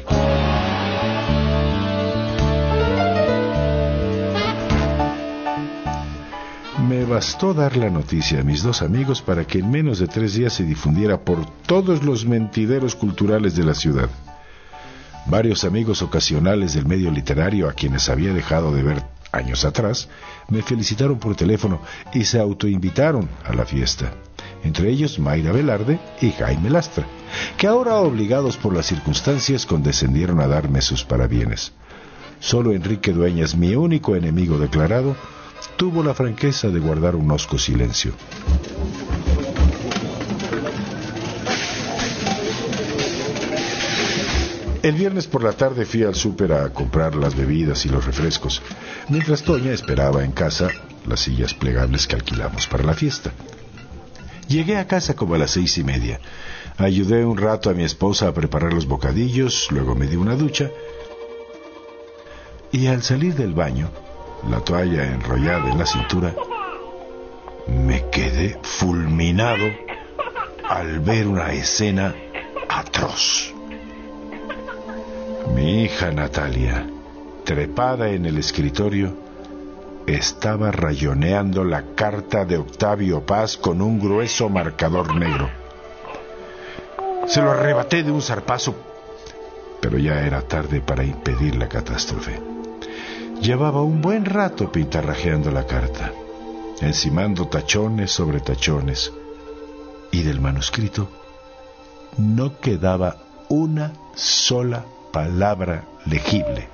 Bastó 7.05 7.53
dar 7.53 7.75
la 7.75 7.89
noticia 7.89 8.39
a 8.39 8.43
mis 8.43 8.63
dos 8.63 8.81
amigos 8.81 9.21
para 9.21 9.45
que 9.45 9.59
en 9.59 9.69
menos 9.69 9.99
de 9.99 10.07
tres 10.07 10.33
días 10.35 10.53
se 10.53 10.63
difundiera 10.63 11.19
por 11.19 11.45
todos 11.63 12.03
los 12.03 12.25
mentideros 12.25 12.95
culturales 12.95 13.55
de 13.55 13.63
la 13.63 13.73
ciudad. 13.73 14.09
Varios 15.25 15.65
amigos 15.65 16.01
ocasionales 16.01 16.73
del 16.73 16.85
medio 16.85 17.11
literario 17.11 17.67
a 17.67 17.73
quienes 17.73 18.07
había 18.07 18.33
dejado 18.33 18.73
de 18.73 18.83
ver 18.83 19.03
años 19.33 19.65
atrás 19.65 20.07
me 20.47 20.61
felicitaron 20.61 21.19
por 21.19 21.35
teléfono 21.35 21.81
y 22.13 22.23
se 22.23 22.39
autoinvitaron 22.39 23.27
a 23.43 23.53
la 23.53 23.65
fiesta. 23.65 24.13
Entre 24.63 24.89
ellos 24.89 25.19
Mayra 25.19 25.51
Velarde 25.51 25.99
y 26.21 26.31
Jaime 26.31 26.69
Lastra, 26.69 27.05
que 27.57 27.67
ahora 27.67 27.95
obligados 27.95 28.55
por 28.55 28.73
las 28.73 28.85
circunstancias 28.85 29.65
condescendieron 29.65 30.39
a 30.39 30.47
darme 30.47 30.81
sus 30.81 31.03
parabienes. 31.03 31.73
Solo 32.39 32.71
Enrique 32.71 33.11
Dueñas, 33.11 33.55
mi 33.55 33.75
único 33.75 34.15
enemigo 34.15 34.57
declarado, 34.57 35.15
tuvo 35.77 36.03
la 36.03 36.15
franqueza 36.15 36.69
de 36.69 36.79
guardar 36.79 37.15
un 37.15 37.29
hosco 37.31 37.57
silencio. 37.59 38.11
El 44.81 44.95
viernes 44.95 45.27
por 45.27 45.43
la 45.43 45.53
tarde 45.53 45.85
fui 45.85 46.03
al 46.03 46.15
súper 46.15 46.53
a 46.53 46.73
comprar 46.73 47.15
las 47.15 47.35
bebidas 47.35 47.85
y 47.85 47.89
los 47.89 48.05
refrescos, 48.05 48.61
mientras 49.09 49.43
Toña 49.43 49.71
esperaba 49.71 50.23
en 50.23 50.31
casa 50.31 50.69
las 51.05 51.19
sillas 51.19 51.53
plegables 51.53 52.07
que 52.07 52.15
alquilamos 52.15 52.67
para 52.67 52.83
la 52.83 52.93
fiesta. 52.93 53.31
Llegué 54.47 54.77
a 54.77 54.87
casa 54.87 55.15
como 55.15 55.35
a 55.35 55.37
las 55.37 55.51
seis 55.51 55.77
y 55.77 55.83
media. 55.83 56.19
Ayudé 56.77 57.25
un 57.25 57.37
rato 57.37 57.69
a 57.69 57.73
mi 57.73 57.83
esposa 57.83 58.27
a 58.27 58.33
preparar 58.33 58.73
los 58.73 58.87
bocadillos, 58.87 59.67
luego 59.71 59.93
me 59.93 60.07
di 60.07 60.15
una 60.15 60.35
ducha 60.35 60.71
y 62.71 62.87
al 62.87 63.01
salir 63.03 63.35
del 63.35 63.53
baño 63.53 63.89
la 64.49 64.59
toalla 64.61 65.05
enrollada 65.05 65.71
en 65.71 65.77
la 65.77 65.85
cintura, 65.85 66.33
me 67.67 68.09
quedé 68.09 68.59
fulminado 68.61 69.65
al 70.69 70.99
ver 70.99 71.27
una 71.27 71.51
escena 71.53 72.13
atroz. 72.69 73.53
Mi 75.55 75.83
hija 75.83 76.11
Natalia, 76.11 76.85
trepada 77.43 78.09
en 78.09 78.25
el 78.25 78.37
escritorio, 78.37 79.15
estaba 80.05 80.71
rayoneando 80.71 81.63
la 81.63 81.95
carta 81.95 82.45
de 82.45 82.57
Octavio 82.57 83.25
Paz 83.25 83.57
con 83.57 83.81
un 83.81 83.99
grueso 83.99 84.49
marcador 84.49 85.15
negro. 85.15 85.49
Se 87.27 87.41
lo 87.41 87.51
arrebaté 87.51 88.03
de 88.03 88.11
un 88.11 88.21
zarpazo, 88.21 88.73
pero 89.81 89.97
ya 89.97 90.21
era 90.25 90.41
tarde 90.41 90.79
para 90.79 91.03
impedir 91.03 91.55
la 91.55 91.67
catástrofe. 91.67 92.56
Llevaba 93.41 93.81
un 93.81 94.01
buen 94.01 94.25
rato 94.25 94.71
pintarrajeando 94.71 95.51
la 95.51 95.65
carta, 95.65 96.11
encimando 96.81 97.47
tachones 97.47 98.11
sobre 98.11 98.39
tachones, 98.39 99.13
y 100.11 100.23
del 100.23 100.41
manuscrito 100.41 101.09
no 102.17 102.59
quedaba 102.59 103.17
una 103.49 103.93
sola 104.15 104.83
palabra 105.11 105.85
legible. 106.05 106.67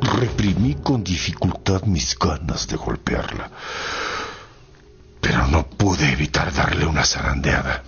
Reprimí 0.00 0.74
con 0.74 1.04
dificultad 1.04 1.82
mis 1.84 2.18
ganas 2.18 2.66
de 2.66 2.76
golpearla, 2.76 3.50
pero 5.20 5.46
no 5.46 5.66
pude 5.66 6.12
evitar 6.12 6.52
darle 6.52 6.86
una 6.86 7.04
zarandeada. 7.04 7.84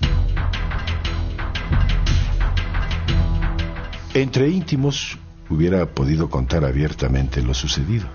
Entre 4.18 4.48
íntimos 4.48 5.16
hubiera 5.48 5.86
podido 5.86 6.28
contar 6.28 6.64
abiertamente 6.64 7.40
lo 7.40 7.54
sucedido, 7.54 8.08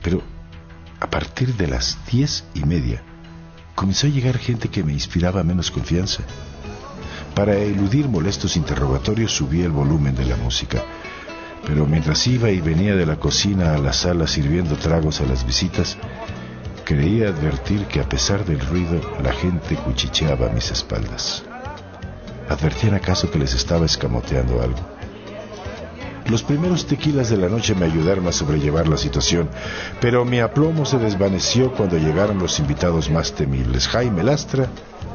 pero 0.00 0.22
a 1.00 1.10
partir 1.10 1.56
de 1.56 1.66
las 1.66 1.98
diez 2.06 2.44
y 2.54 2.60
media 2.60 3.02
comenzó 3.74 4.06
a 4.06 4.10
llegar 4.10 4.38
gente 4.38 4.68
que 4.68 4.84
me 4.84 4.92
inspiraba 4.92 5.42
menos 5.42 5.72
confianza. 5.72 6.22
Para 7.34 7.56
eludir 7.56 8.08
molestos 8.08 8.56
interrogatorios 8.56 9.32
subí 9.32 9.62
el 9.62 9.72
volumen 9.72 10.14
de 10.14 10.24
la 10.24 10.36
música, 10.36 10.84
pero 11.66 11.84
mientras 11.84 12.24
iba 12.28 12.50
y 12.50 12.60
venía 12.60 12.94
de 12.94 13.04
la 13.04 13.16
cocina 13.16 13.74
a 13.74 13.78
la 13.78 13.92
sala 13.92 14.28
sirviendo 14.28 14.76
tragos 14.76 15.20
a 15.20 15.24
las 15.24 15.44
visitas, 15.44 15.98
creía 16.84 17.30
advertir 17.30 17.86
que 17.86 17.98
a 17.98 18.08
pesar 18.08 18.44
del 18.44 18.60
ruido 18.60 19.00
la 19.20 19.32
gente 19.32 19.74
cuchicheaba 19.74 20.46
a 20.46 20.52
mis 20.52 20.70
espaldas. 20.70 21.42
¿Advertían 22.48 22.94
acaso 22.94 23.28
que 23.32 23.40
les 23.40 23.52
estaba 23.54 23.84
escamoteando 23.84 24.62
algo? 24.62 24.97
Los 26.28 26.42
primeros 26.42 26.84
tequilas 26.84 27.30
de 27.30 27.38
la 27.38 27.48
noche 27.48 27.74
me 27.74 27.86
ayudaron 27.86 28.26
a 28.28 28.32
sobrellevar 28.32 28.86
la 28.86 28.98
situación, 28.98 29.48
pero 29.98 30.26
mi 30.26 30.40
aplomo 30.40 30.84
se 30.84 30.98
desvaneció 30.98 31.72
cuando 31.72 31.96
llegaron 31.96 32.38
los 32.38 32.58
invitados 32.58 33.08
más 33.08 33.32
temibles, 33.32 33.88
Jaime 33.88 34.22
Lastra 34.22 34.66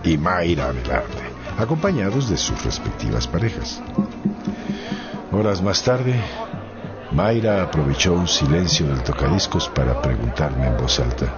y 0.03 0.17
Mayra 0.17 0.72
Velarde, 0.72 1.29
acompañados 1.60 2.32
de 2.32 2.38
sus 2.38 2.65
respectivas 2.65 3.27
parejas. 3.27 3.79
Horas 5.32 5.62
más 5.62 5.84
tarde, 5.84 6.20
Mayra 7.12 7.62
aprovechó 7.62 8.13
un 8.13 8.27
silencio 8.27 8.88
del 8.88 9.03
tocadiscos 9.03 9.70
para 9.70 10.01
preguntarme 10.01 10.65
en 10.65 10.77
voz 10.77 11.00
alta. 11.00 11.32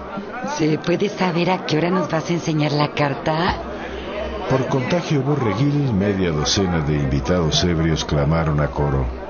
¿Se 0.56 0.78
puede 0.78 1.10
saber 1.10 1.50
a 1.50 1.66
qué 1.66 1.76
hora 1.76 1.90
nos 1.90 2.10
vas 2.10 2.30
a 2.30 2.32
enseñar 2.32 2.72
la 2.72 2.92
carta? 2.92 3.56
Por 4.48 4.68
contagio 4.68 5.20
borreguil, 5.20 5.92
media 5.92 6.30
docena 6.30 6.80
de 6.80 6.94
invitados 6.94 7.62
ebrios 7.64 8.06
clamaron 8.06 8.60
a 8.60 8.68
coro 8.68 9.25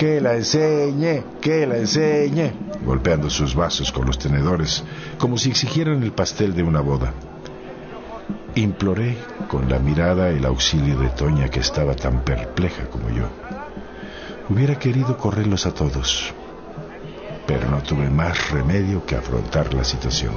que 0.00 0.18
la 0.18 0.34
enseñe, 0.34 1.24
que 1.42 1.66
la 1.66 1.76
enseñe, 1.76 2.54
golpeando 2.82 3.28
sus 3.28 3.54
vasos 3.54 3.92
con 3.92 4.06
los 4.06 4.18
tenedores, 4.18 4.82
como 5.18 5.36
si 5.36 5.50
exigieran 5.50 6.02
el 6.02 6.12
pastel 6.12 6.54
de 6.54 6.62
una 6.62 6.80
boda. 6.80 7.12
Imploré 8.54 9.18
con 9.46 9.68
la 9.68 9.78
mirada 9.78 10.30
el 10.30 10.46
auxilio 10.46 10.98
de 10.98 11.10
Toña, 11.10 11.50
que 11.50 11.60
estaba 11.60 11.94
tan 11.94 12.24
perpleja 12.24 12.86
como 12.86 13.10
yo. 13.10 13.28
Hubiera 14.48 14.78
querido 14.78 15.18
correrlos 15.18 15.66
a 15.66 15.74
todos, 15.74 16.32
pero 17.46 17.68
no 17.68 17.82
tuve 17.82 18.08
más 18.08 18.52
remedio 18.52 19.04
que 19.04 19.16
afrontar 19.16 19.74
la 19.74 19.84
situación. 19.84 20.32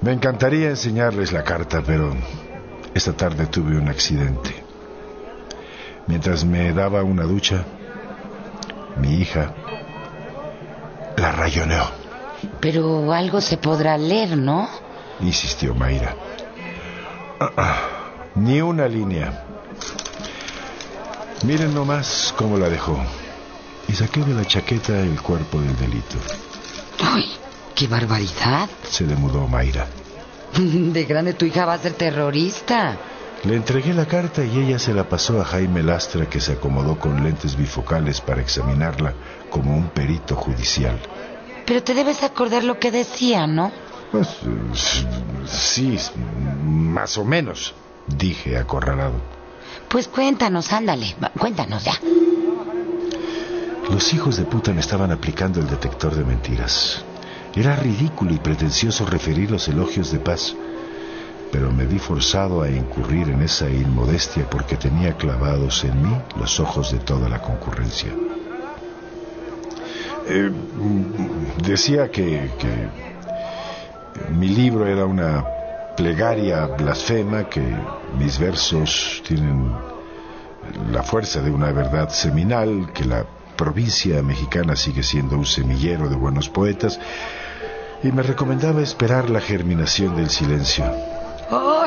Me 0.00 0.12
encantaría 0.12 0.70
enseñarles 0.70 1.32
la 1.32 1.42
carta, 1.42 1.82
pero 1.84 2.14
esta 2.94 3.12
tarde 3.12 3.46
tuve 3.46 3.76
un 3.76 3.88
accidente. 3.88 4.64
Mientras 6.06 6.44
me 6.44 6.72
daba 6.72 7.02
una 7.02 7.24
ducha, 7.24 7.64
mi 8.96 9.14
hija 9.14 9.54
la 11.16 11.32
rayoneó. 11.32 11.90
Pero 12.60 13.12
algo 13.12 13.40
se 13.40 13.56
podrá 13.56 13.98
leer, 13.98 14.36
¿no? 14.36 14.68
Insistió 15.20 15.74
Mayra. 15.74 16.16
Ah, 17.40 17.52
ah, 17.56 17.76
ni 18.36 18.60
una 18.60 18.88
línea. 18.88 19.44
Miren 21.44 21.74
nomás 21.74 22.34
cómo 22.36 22.56
la 22.56 22.68
dejó. 22.68 22.98
Y 23.88 23.92
saqué 23.92 24.20
de 24.20 24.34
la 24.34 24.44
chaqueta 24.44 24.98
el 25.00 25.20
cuerpo 25.22 25.60
del 25.60 25.76
delito. 25.76 26.16
¡Ay! 27.00 27.24
¡Qué 27.74 27.86
barbaridad! 27.86 28.68
Se 28.88 29.04
demudó 29.04 29.46
Mayra. 29.46 29.86
De 30.92 31.04
grande 31.04 31.34
tu 31.34 31.44
hija 31.44 31.64
va 31.64 31.74
a 31.74 31.78
ser 31.78 31.94
terrorista. 31.94 32.96
Le 33.44 33.54
entregué 33.54 33.94
la 33.94 34.06
carta 34.06 34.44
y 34.44 34.58
ella 34.58 34.78
se 34.78 34.92
la 34.92 35.08
pasó 35.08 35.40
a 35.40 35.44
Jaime 35.44 35.82
Lastra, 35.82 36.26
que 36.26 36.40
se 36.40 36.52
acomodó 36.52 36.98
con 36.98 37.22
lentes 37.22 37.56
bifocales 37.56 38.20
para 38.20 38.40
examinarla 38.40 39.14
como 39.48 39.76
un 39.76 39.90
perito 39.90 40.34
judicial. 40.34 40.98
Pero 41.64 41.82
te 41.82 41.94
debes 41.94 42.22
acordar 42.24 42.64
lo 42.64 42.78
que 42.80 42.90
decía, 42.90 43.46
¿no? 43.46 43.70
Pues 44.10 44.28
sí, 45.46 45.98
más 46.64 47.16
o 47.18 47.24
menos, 47.24 47.74
dije 48.06 48.56
acorralado. 48.56 49.20
Pues 49.88 50.08
cuéntanos, 50.08 50.72
ándale, 50.72 51.14
cuéntanos 51.38 51.84
ya. 51.84 52.00
Los 53.90 54.12
hijos 54.12 54.36
de 54.36 54.44
puta 54.44 54.72
me 54.72 54.80
estaban 54.80 55.12
aplicando 55.12 55.60
el 55.60 55.68
detector 55.68 56.14
de 56.14 56.24
mentiras. 56.24 57.04
Era 57.58 57.74
ridículo 57.74 58.32
y 58.32 58.38
pretencioso 58.38 59.04
referir 59.04 59.50
los 59.50 59.66
elogios 59.66 60.12
de 60.12 60.20
paz, 60.20 60.54
pero 61.50 61.72
me 61.72 61.86
vi 61.86 61.98
forzado 61.98 62.62
a 62.62 62.70
incurrir 62.70 63.30
en 63.30 63.42
esa 63.42 63.68
inmodestia 63.68 64.48
porque 64.48 64.76
tenía 64.76 65.16
clavados 65.16 65.82
en 65.82 66.00
mí 66.00 66.16
los 66.38 66.60
ojos 66.60 66.92
de 66.92 67.00
toda 67.00 67.28
la 67.28 67.40
concurrencia. 67.40 68.12
Eh, 70.28 70.52
decía 71.60 72.12
que, 72.12 72.48
que 72.60 74.30
mi 74.30 74.50
libro 74.50 74.86
era 74.86 75.04
una 75.04 75.44
plegaria 75.96 76.64
blasfema, 76.66 77.48
que 77.48 77.74
mis 78.20 78.38
versos 78.38 79.20
tienen 79.26 79.72
la 80.92 81.02
fuerza 81.02 81.42
de 81.42 81.50
una 81.50 81.72
verdad 81.72 82.08
seminal, 82.10 82.92
que 82.94 83.04
la 83.04 83.26
provincia 83.56 84.22
mexicana 84.22 84.76
sigue 84.76 85.02
siendo 85.02 85.36
un 85.36 85.44
semillero 85.44 86.08
de 86.08 86.14
buenos 86.14 86.48
poetas 86.48 87.00
y 88.02 88.12
me 88.12 88.22
recomendaba 88.22 88.80
esperar 88.80 89.30
la 89.30 89.40
germinación 89.40 90.16
del 90.16 90.30
silencio. 90.30 90.84
¡Oh, 91.50 91.86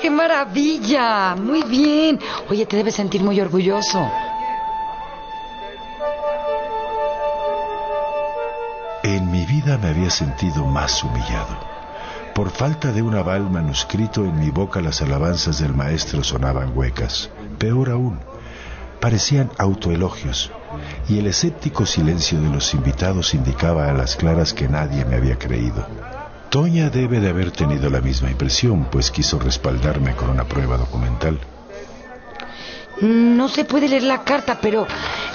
qué, 0.00 0.10
maravilla! 0.10 1.36
Muy 1.36 1.62
bien. 1.62 2.18
Oye, 2.48 2.64
te 2.66 2.76
debes 2.76 2.94
sentir 2.94 3.22
muy 3.22 3.40
orgulloso. 3.40 4.10
En 9.02 9.30
mi 9.30 9.44
vida 9.44 9.78
me 9.78 9.88
había 9.88 10.10
sentido 10.10 10.64
más 10.64 11.02
humillado. 11.04 11.56
Por 12.34 12.50
falta 12.50 12.92
de 12.92 13.02
un 13.02 13.14
aval 13.14 13.50
manuscrito 13.50 14.24
en 14.24 14.38
mi 14.38 14.50
boca 14.50 14.80
las 14.80 15.02
alabanzas 15.02 15.58
del 15.58 15.74
maestro 15.74 16.22
sonaban 16.24 16.76
huecas. 16.76 17.30
Peor 17.58 17.90
aún, 17.90 18.20
parecían 19.00 19.50
autoelogios 19.58 20.50
y 21.08 21.18
el 21.18 21.26
escéptico 21.26 21.86
silencio 21.86 22.40
de 22.40 22.50
los 22.50 22.74
invitados 22.74 23.34
indicaba 23.34 23.88
a 23.88 23.92
las 23.92 24.16
claras 24.16 24.52
que 24.52 24.68
nadie 24.68 25.04
me 25.04 25.16
había 25.16 25.38
creído. 25.38 25.86
Toña 26.50 26.88
debe 26.88 27.20
de 27.20 27.28
haber 27.28 27.50
tenido 27.50 27.90
la 27.90 28.00
misma 28.00 28.30
impresión, 28.30 28.86
pues 28.90 29.10
quiso 29.10 29.38
respaldarme 29.38 30.14
con 30.14 30.30
una 30.30 30.44
prueba 30.44 30.78
documental. 30.78 31.38
No 33.00 33.48
se 33.48 33.64
puede 33.64 33.88
leer 33.88 34.02
la 34.02 34.24
carta, 34.24 34.58
pero 34.60 34.86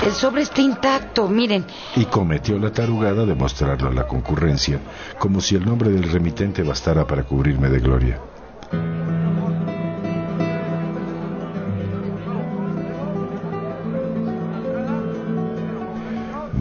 el 0.04 0.12
sobre 0.12 0.42
está 0.42 0.62
intacto, 0.62 1.30
miren. 1.30 1.66
Y 1.96 2.06
cometió 2.06 2.60
la 2.60 2.72
tarugada 2.72 3.26
de 3.26 3.36
mostrarlo 3.36 3.90
a 3.90 3.94
la 3.94 4.06
concurrencia, 4.06 4.80
como 5.18 5.40
si 5.40 5.56
el 5.56 5.66
nombre 5.66 5.90
del 5.90 6.12
remitente 6.12 6.62
bastara 6.64 7.08
para 7.08 7.24
cubrirme 7.24 7.70
de 7.70 7.80
gloria. 7.80 8.20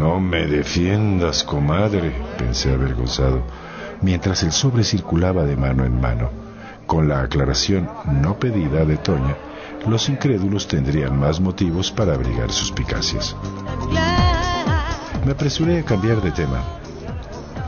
No 0.03 0.19
me 0.19 0.49
defiendas, 0.49 1.45
comadre, 1.45 2.13
pensé 2.37 2.73
avergonzado, 2.75 3.45
mientras 4.01 4.43
el 4.43 4.51
sobre 4.51 4.83
circulaba 4.83 5.45
de 5.45 5.55
mano 5.57 5.85
en 5.85 6.01
mano, 6.01 6.29
con 6.89 7.09
la 7.09 7.21
aclaración 7.21 7.89
no 8.21 8.37
pedida 8.37 8.85
de 8.85 8.97
Toña 8.97 9.37
los 9.87 10.09
incrédulos 10.09 10.67
tendrían 10.67 11.17
más 11.17 11.39
motivos 11.39 11.93
para 11.93 12.15
abrigar 12.15 12.51
suspicacias. 12.51 13.37
Me 15.25 15.31
apresuré 15.31 15.79
a 15.79 15.85
cambiar 15.85 16.21
de 16.21 16.33
tema. 16.33 16.65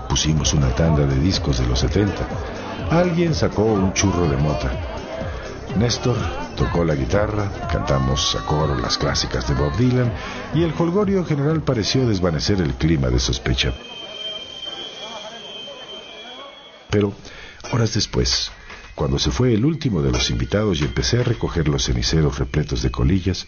Pusimos 0.08 0.54
una 0.54 0.74
tanda 0.74 1.06
de 1.06 1.20
discos 1.20 1.60
de 1.60 1.68
los 1.68 1.78
70. 1.78 2.14
Alguien 2.90 3.32
sacó 3.32 3.62
un 3.62 3.92
churro 3.92 4.28
de 4.28 4.36
mota. 4.38 4.72
Néstor 5.78 6.16
tocó 6.54 6.84
la 6.84 6.94
guitarra, 6.94 7.68
cantamos 7.70 8.36
a 8.36 8.46
coro 8.46 8.76
las 8.76 8.98
clásicas 8.98 9.48
de 9.48 9.54
Bob 9.54 9.76
Dylan 9.76 10.12
y 10.54 10.62
el 10.62 10.72
holgorio 10.78 11.24
general 11.24 11.62
pareció 11.62 12.06
desvanecer 12.06 12.60
el 12.60 12.74
clima 12.74 13.08
de 13.08 13.18
sospecha. 13.18 13.72
Pero, 16.90 17.12
horas 17.72 17.94
después, 17.94 18.52
cuando 18.94 19.18
se 19.18 19.30
fue 19.30 19.54
el 19.54 19.64
último 19.64 20.02
de 20.02 20.12
los 20.12 20.30
invitados 20.30 20.80
y 20.80 20.84
empecé 20.84 21.20
a 21.20 21.24
recoger 21.24 21.68
los 21.68 21.84
ceniceros 21.84 22.38
repletos 22.38 22.82
de 22.82 22.90
colillas, 22.90 23.46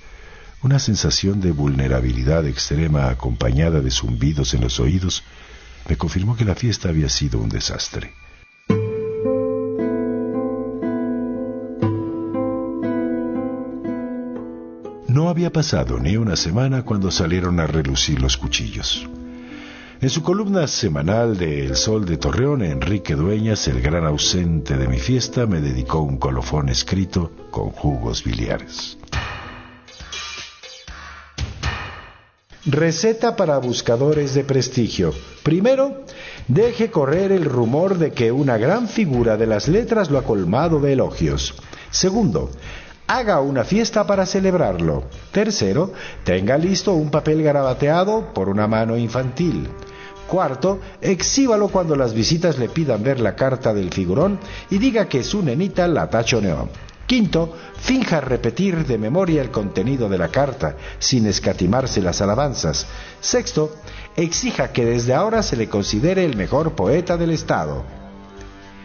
una 0.63 0.79
sensación 0.79 1.41
de 1.41 1.53
vulnerabilidad 1.53 2.47
extrema 2.47 3.09
acompañada 3.09 3.81
de 3.81 3.91
zumbidos 3.91 4.55
en 4.55 4.63
los 4.63 4.81
oídos 4.81 5.23
me 5.89 5.97
confirmó 5.97 6.37
que 6.37 6.45
la 6.45 6.57
fiesta 6.57 6.89
había 6.89 7.09
sido 7.09 7.39
un 7.39 7.49
desastre. 7.49 8.13
Había 15.37 15.53
pasado 15.53 15.99
ni 15.99 16.17
una 16.17 16.35
semana 16.35 16.83
cuando 16.83 17.11
salieron 17.11 17.61
a 17.61 17.67
relucir 17.67 18.23
los 18.23 18.39
cuchillos. 18.39 19.07
En 20.01 20.09
su 20.09 20.23
columna 20.23 20.67
semanal 20.67 21.37
de 21.37 21.67
El 21.67 21.77
Sol 21.77 22.07
de 22.07 22.17
Torreón, 22.17 22.63
Enrique 22.63 23.15
Dueñas, 23.15 23.69
el 23.69 23.83
gran 23.83 24.07
ausente 24.07 24.79
de 24.79 24.89
mi 24.89 24.99
fiesta, 24.99 25.45
me 25.45 25.61
dedicó 25.61 26.01
un 26.01 26.17
colofón 26.17 26.71
escrito 26.71 27.33
con 27.51 27.69
jugos 27.69 28.25
biliares. 28.25 28.97
Receta 32.65 33.37
para 33.37 33.59
buscadores 33.59 34.33
de 34.33 34.43
prestigio. 34.43 35.13
Primero, 35.43 36.07
deje 36.49 36.91
correr 36.91 37.31
el 37.31 37.45
rumor 37.45 37.99
de 37.99 38.13
que 38.13 38.33
una 38.33 38.57
gran 38.57 38.89
figura 38.89 39.37
de 39.37 39.47
las 39.47 39.69
letras 39.69 40.11
lo 40.11 40.17
ha 40.17 40.25
colmado 40.25 40.81
de 40.81 40.95
elogios. 40.95 41.55
Segundo, 41.91 42.51
haga 43.07 43.41
una 43.41 43.65
fiesta 43.65 44.07
para 44.07 44.27
celebrarlo. 44.27 45.05
Tercero, 45.33 45.93
tenga 46.25 46.59
listo 46.59 46.93
un 46.95 47.11
papel 47.11 47.43
garabateado 47.43 48.33
por 48.35 48.49
una 48.49 48.67
mano 48.67 48.97
infantil. 48.97 49.69
Cuarto, 50.27 50.81
exhíbalo 51.01 51.69
cuando 51.69 51.95
las 51.95 52.13
visitas 52.13 52.59
le 52.59 52.69
pidan 52.69 53.03
ver 53.03 53.21
la 53.21 53.37
carta 53.37 53.73
del 53.73 53.93
figurón 53.93 54.41
y 54.71 54.79
diga 54.79 55.09
que 55.09 55.23
su 55.23 55.43
nenita 55.43 55.87
la 55.87 56.11
tachoneó. 56.11 56.69
Quinto, 57.07 57.55
finja 57.79 58.21
repetir 58.21 58.85
de 58.85 58.99
memoria 58.99 59.41
el 59.41 59.53
contenido 59.53 60.09
de 60.09 60.19
la 60.19 60.27
carta, 60.29 60.75
sin 60.99 61.27
escatimarse 61.27 62.03
las 62.03 62.21
alabanzas. 62.21 62.89
Sexto, 63.21 63.77
exija 64.17 64.73
que 64.73 64.85
desde 64.85 65.15
ahora 65.15 65.45
se 65.45 65.55
le 65.55 65.69
considere 65.69 66.25
el 66.25 66.37
mejor 66.37 66.73
poeta 66.73 67.17
del 67.17 67.31
Estado. 67.31 67.85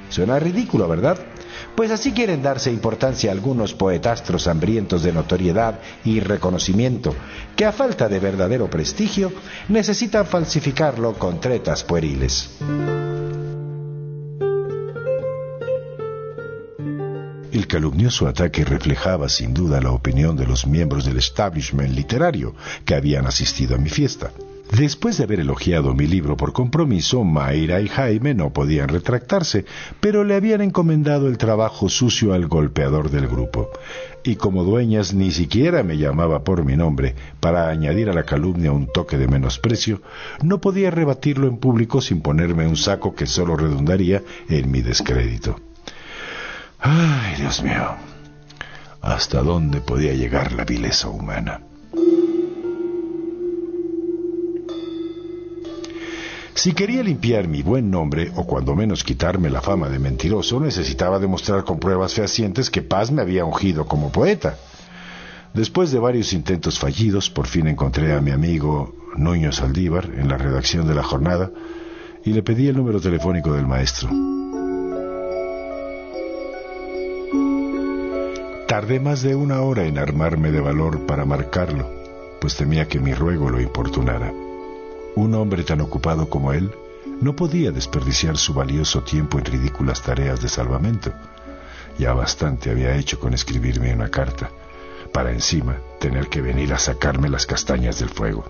Suena 0.09 0.37
ridículo, 0.37 0.87
¿verdad? 0.87 1.17
Pues 1.75 1.91
así 1.91 2.11
quieren 2.11 2.41
darse 2.41 2.71
importancia 2.71 3.31
algunos 3.31 3.73
poetastros 3.73 4.47
hambrientos 4.47 5.03
de 5.03 5.13
notoriedad 5.13 5.79
y 6.03 6.19
reconocimiento, 6.19 7.15
que 7.55 7.65
a 7.65 7.71
falta 7.71 8.09
de 8.09 8.19
verdadero 8.19 8.69
prestigio 8.69 9.31
necesitan 9.69 10.25
falsificarlo 10.25 11.13
con 11.13 11.39
tretas 11.39 11.83
pueriles. 11.83 12.49
El 17.51 17.67
calumnioso 17.67 18.27
ataque 18.27 18.63
reflejaba 18.63 19.27
sin 19.27 19.53
duda 19.53 19.81
la 19.81 19.91
opinión 19.91 20.37
de 20.37 20.47
los 20.47 20.65
miembros 20.65 21.05
del 21.05 21.17
establishment 21.17 21.93
literario 21.93 22.55
que 22.85 22.95
habían 22.95 23.27
asistido 23.27 23.75
a 23.75 23.77
mi 23.77 23.89
fiesta. 23.89 24.31
Después 24.71 25.17
de 25.17 25.25
haber 25.25 25.41
elogiado 25.41 25.93
mi 25.93 26.07
libro 26.07 26.37
por 26.37 26.53
compromiso, 26.53 27.25
Mayra 27.25 27.81
y 27.81 27.89
Jaime 27.89 28.33
no 28.33 28.53
podían 28.53 28.87
retractarse, 28.87 29.65
pero 29.99 30.23
le 30.23 30.33
habían 30.33 30.61
encomendado 30.61 31.27
el 31.27 31.37
trabajo 31.37 31.89
sucio 31.89 32.33
al 32.33 32.47
golpeador 32.47 33.09
del 33.09 33.27
grupo. 33.27 33.69
Y 34.23 34.37
como 34.37 34.63
dueñas 34.63 35.13
ni 35.13 35.31
siquiera 35.31 35.83
me 35.83 35.97
llamaba 35.97 36.45
por 36.45 36.63
mi 36.63 36.77
nombre 36.77 37.15
para 37.41 37.67
añadir 37.67 38.09
a 38.09 38.13
la 38.13 38.23
calumnia 38.23 38.71
un 38.71 38.87
toque 38.87 39.17
de 39.17 39.27
menosprecio, 39.27 40.01
no 40.41 40.61
podía 40.61 40.89
rebatirlo 40.89 41.47
en 41.47 41.57
público 41.57 41.99
sin 41.99 42.21
ponerme 42.21 42.65
un 42.65 42.77
saco 42.77 43.13
que 43.13 43.25
solo 43.25 43.57
redundaría 43.57 44.23
en 44.47 44.71
mi 44.71 44.81
descrédito. 44.81 45.59
Ay, 46.79 47.35
Dios 47.37 47.61
mío, 47.61 47.95
¿hasta 49.01 49.41
dónde 49.41 49.81
podía 49.81 50.13
llegar 50.13 50.53
la 50.53 50.63
vileza 50.63 51.09
humana? 51.09 51.59
Si 56.61 56.73
quería 56.73 57.01
limpiar 57.01 57.47
mi 57.47 57.63
buen 57.63 57.89
nombre, 57.89 58.31
o 58.35 58.45
cuando 58.45 58.75
menos 58.75 59.03
quitarme 59.03 59.49
la 59.49 59.61
fama 59.61 59.89
de 59.89 59.97
mentiroso, 59.97 60.59
necesitaba 60.59 61.17
demostrar 61.17 61.63
con 61.63 61.79
pruebas 61.79 62.13
fehacientes 62.13 62.69
que 62.69 62.83
Paz 62.83 63.11
me 63.11 63.23
había 63.23 63.45
ungido 63.45 63.87
como 63.87 64.11
poeta. 64.11 64.57
Después 65.55 65.89
de 65.89 65.97
varios 65.97 66.33
intentos 66.33 66.77
fallidos, 66.77 67.31
por 67.31 67.47
fin 67.47 67.65
encontré 67.65 68.13
a 68.13 68.21
mi 68.21 68.29
amigo 68.29 68.93
Nuño 69.15 69.51
Saldívar 69.51 70.05
en 70.15 70.27
la 70.29 70.37
redacción 70.37 70.87
de 70.87 70.93
la 70.93 71.01
jornada 71.01 71.49
y 72.23 72.31
le 72.31 72.43
pedí 72.43 72.67
el 72.67 72.77
número 72.77 73.01
telefónico 73.01 73.53
del 73.53 73.65
maestro. 73.65 74.11
Tardé 78.67 78.99
más 78.99 79.23
de 79.23 79.33
una 79.33 79.61
hora 79.61 79.85
en 79.85 79.97
armarme 79.97 80.51
de 80.51 80.59
valor 80.59 81.07
para 81.07 81.25
marcarlo, 81.25 81.89
pues 82.39 82.55
temía 82.55 82.87
que 82.87 82.99
mi 82.99 83.15
ruego 83.15 83.49
lo 83.49 83.59
importunara. 83.59 84.31
Un 85.15 85.35
hombre 85.35 85.63
tan 85.63 85.81
ocupado 85.81 86.29
como 86.29 86.53
él 86.53 86.71
no 87.19 87.35
podía 87.35 87.71
desperdiciar 87.71 88.37
su 88.37 88.53
valioso 88.53 89.03
tiempo 89.03 89.37
en 89.37 89.45
ridículas 89.45 90.01
tareas 90.01 90.41
de 90.41 90.47
salvamento. 90.49 91.11
Ya 91.97 92.13
bastante 92.13 92.71
había 92.71 92.95
hecho 92.95 93.19
con 93.19 93.33
escribirme 93.33 93.93
una 93.93 94.09
carta, 94.09 94.49
para 95.13 95.31
encima 95.31 95.77
tener 95.99 96.27
que 96.27 96.41
venir 96.41 96.73
a 96.73 96.79
sacarme 96.79 97.29
las 97.29 97.45
castañas 97.45 97.99
del 97.99 98.09
fuego. 98.09 98.45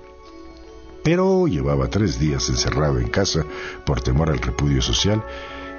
Pero 1.04 1.48
llevaba 1.48 1.88
tres 1.88 2.20
días 2.20 2.48
encerrado 2.50 3.00
en 3.00 3.08
casa 3.08 3.44
por 3.86 4.02
temor 4.02 4.30
al 4.30 4.40
repudio 4.40 4.82
social 4.82 5.24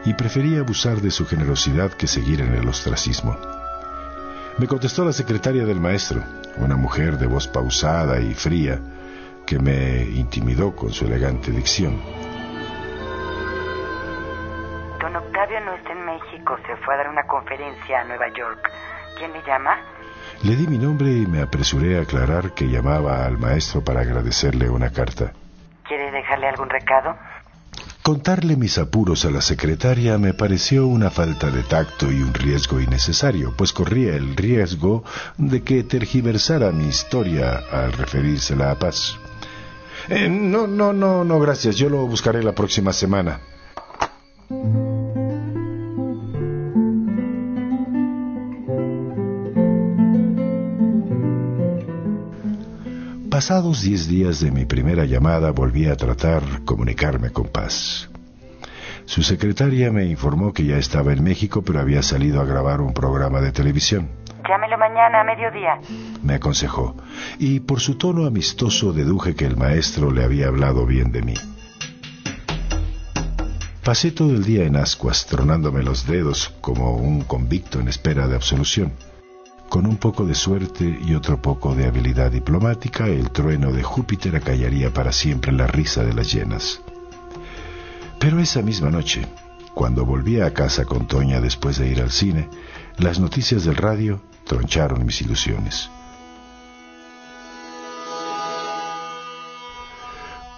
y 0.04 0.14
prefería 0.14 0.60
abusar 0.60 1.00
de 1.00 1.12
su 1.12 1.26
generosidad 1.26 1.92
que 1.92 2.08
seguir 2.08 2.40
en 2.40 2.54
el 2.54 2.68
ostracismo. 2.68 3.36
Me 4.58 4.66
contestó 4.66 5.04
la 5.04 5.12
secretaria 5.12 5.64
del 5.64 5.80
maestro, 5.80 6.22
una 6.58 6.76
mujer 6.76 7.18
de 7.18 7.26
voz 7.26 7.46
pausada 7.46 8.20
y 8.20 8.34
fría, 8.34 8.80
que 9.46 9.58
me 9.58 10.02
intimidó 10.02 10.74
con 10.74 10.90
su 10.92 11.06
elegante 11.06 11.50
dicción. 11.50 12.00
Don 15.00 15.16
Octavio 15.16 15.60
no 15.60 15.74
está 15.74 15.92
en 15.92 16.06
México, 16.06 16.56
se 16.66 16.76
fue 16.76 16.94
a 16.94 16.98
dar 16.98 17.08
una 17.08 17.26
conferencia 17.26 18.00
a 18.00 18.04
Nueva 18.04 18.28
York. 18.28 18.70
¿Quién 19.18 19.32
le 19.32 19.42
llama? 19.42 19.78
Le 20.42 20.56
di 20.56 20.66
mi 20.66 20.78
nombre 20.78 21.10
y 21.10 21.26
me 21.26 21.40
apresuré 21.40 21.98
a 21.98 22.02
aclarar 22.02 22.52
que 22.52 22.68
llamaba 22.68 23.24
al 23.24 23.38
maestro 23.38 23.82
para 23.84 24.00
agradecerle 24.00 24.68
una 24.68 24.90
carta. 24.90 25.32
¿Quiere 25.86 26.10
dejarle 26.10 26.48
algún 26.48 26.70
recado? 26.70 27.16
Contarle 28.02 28.56
mis 28.56 28.78
apuros 28.78 29.24
a 29.24 29.30
la 29.30 29.40
secretaria 29.40 30.18
me 30.18 30.34
pareció 30.34 30.88
una 30.88 31.10
falta 31.10 31.50
de 31.50 31.62
tacto 31.62 32.10
y 32.10 32.20
un 32.20 32.34
riesgo 32.34 32.80
innecesario, 32.80 33.54
pues 33.56 33.72
corría 33.72 34.16
el 34.16 34.34
riesgo 34.34 35.04
de 35.36 35.62
que 35.62 35.84
tergiversara 35.84 36.72
mi 36.72 36.88
historia 36.88 37.60
al 37.70 37.92
referírsela 37.92 38.72
a 38.72 38.74
Paz. 38.74 39.16
Eh, 40.08 40.28
no, 40.28 40.66
no, 40.66 40.92
no, 40.92 41.24
no, 41.24 41.40
gracias. 41.40 41.76
Yo 41.76 41.88
lo 41.88 42.06
buscaré 42.06 42.42
la 42.42 42.54
próxima 42.54 42.92
semana. 42.92 43.40
Pasados 53.30 53.82
diez 53.82 54.06
días 54.08 54.40
de 54.40 54.50
mi 54.50 54.66
primera 54.66 55.04
llamada 55.04 55.50
volví 55.50 55.86
a 55.86 55.96
tratar 55.96 56.42
comunicarme 56.64 57.30
con 57.30 57.48
Paz. 57.48 58.08
Su 59.04 59.22
secretaria 59.22 59.90
me 59.90 60.06
informó 60.06 60.52
que 60.52 60.64
ya 60.64 60.76
estaba 60.76 61.12
en 61.12 61.24
México, 61.24 61.62
pero 61.62 61.80
había 61.80 62.02
salido 62.02 62.40
a 62.40 62.44
grabar 62.44 62.80
un 62.80 62.94
programa 62.94 63.40
de 63.40 63.50
televisión. 63.50 64.08
Llámelo 64.48 64.78
mañana 64.78 65.20
a 65.20 65.24
mediodía. 65.24 65.80
Me 66.22 66.34
aconsejó, 66.34 66.96
y 67.38 67.60
por 67.60 67.80
su 67.80 67.96
tono 67.96 68.26
amistoso 68.26 68.92
deduje 68.92 69.34
que 69.34 69.44
el 69.44 69.56
maestro 69.56 70.10
le 70.10 70.24
había 70.24 70.48
hablado 70.48 70.86
bien 70.86 71.12
de 71.12 71.22
mí. 71.22 71.34
Pasé 73.84 74.12
todo 74.12 74.30
el 74.30 74.44
día 74.44 74.64
en 74.64 74.76
ascuas, 74.76 75.26
tronándome 75.26 75.82
los 75.82 76.06
dedos 76.06 76.54
como 76.60 76.96
un 76.96 77.22
convicto 77.22 77.80
en 77.80 77.88
espera 77.88 78.28
de 78.28 78.36
absolución. 78.36 78.92
Con 79.68 79.86
un 79.86 79.96
poco 79.96 80.24
de 80.24 80.34
suerte 80.34 80.98
y 81.04 81.14
otro 81.14 81.42
poco 81.42 81.74
de 81.74 81.86
habilidad 81.86 82.30
diplomática, 82.30 83.06
el 83.06 83.30
trueno 83.30 83.72
de 83.72 83.82
Júpiter 83.82 84.36
acallaría 84.36 84.92
para 84.92 85.10
siempre 85.10 85.50
la 85.50 85.66
risa 85.66 86.04
de 86.04 86.14
las 86.14 86.32
llenas. 86.32 86.80
Pero 88.20 88.38
esa 88.38 88.62
misma 88.62 88.90
noche, 88.90 89.26
cuando 89.74 90.04
volví 90.04 90.40
a 90.40 90.54
casa 90.54 90.84
con 90.84 91.06
Toña 91.08 91.40
después 91.40 91.78
de 91.78 91.88
ir 91.88 92.00
al 92.02 92.10
cine, 92.10 92.48
las 92.98 93.18
noticias 93.18 93.64
del 93.64 93.76
radio 93.76 94.20
troncharon 94.44 95.04
mis 95.04 95.20
ilusiones. 95.20 95.90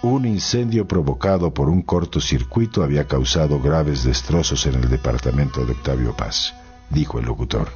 Un 0.01 0.25
incendio 0.25 0.87
provocado 0.87 1.51
por 1.51 1.67
un 1.67 1.81
cortocircuito 1.81 2.83
había 2.83 3.07
causado 3.07 3.59
graves 3.59 4.03
destrozos 4.03 4.67
en 4.67 4.75
el 4.75 4.87
departamento 4.87 5.65
de 5.65 5.71
Octavio 5.71 6.15
Paz, 6.15 6.53
dijo 6.91 7.17
el 7.17 7.25
locutor. 7.25 7.69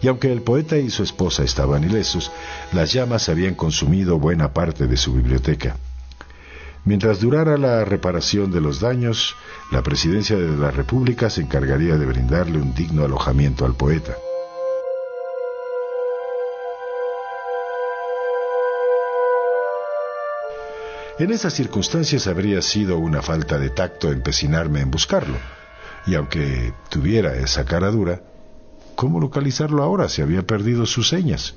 Y 0.00 0.08
aunque 0.08 0.32
el 0.32 0.40
poeta 0.40 0.78
y 0.78 0.88
su 0.88 1.02
esposa 1.02 1.44
estaban 1.44 1.84
ilesos, 1.84 2.32
las 2.72 2.90
llamas 2.90 3.28
habían 3.28 3.54
consumido 3.54 4.18
buena 4.18 4.54
parte 4.54 4.86
de 4.86 4.96
su 4.96 5.12
biblioteca. 5.12 5.76
Mientras 6.86 7.20
durara 7.20 7.58
la 7.58 7.84
reparación 7.84 8.50
de 8.50 8.62
los 8.62 8.80
daños, 8.80 9.36
la 9.70 9.82
presidencia 9.82 10.36
de 10.36 10.56
la 10.56 10.70
República 10.70 11.28
se 11.28 11.42
encargaría 11.42 11.98
de 11.98 12.06
brindarle 12.06 12.58
un 12.58 12.74
digno 12.74 13.04
alojamiento 13.04 13.66
al 13.66 13.74
poeta. 13.74 14.14
En 21.16 21.30
esas 21.30 21.54
circunstancias 21.54 22.26
habría 22.26 22.60
sido 22.60 22.98
una 22.98 23.22
falta 23.22 23.56
de 23.56 23.70
tacto 23.70 24.10
empecinarme 24.10 24.80
en 24.80 24.90
buscarlo, 24.90 25.36
y 26.06 26.16
aunque 26.16 26.72
tuviera 26.90 27.36
esa 27.36 27.64
cara 27.64 27.90
dura, 27.92 28.20
¿cómo 28.96 29.20
localizarlo 29.20 29.84
ahora 29.84 30.08
si 30.08 30.22
había 30.22 30.42
perdido 30.42 30.86
sus 30.86 31.08
señas? 31.08 31.54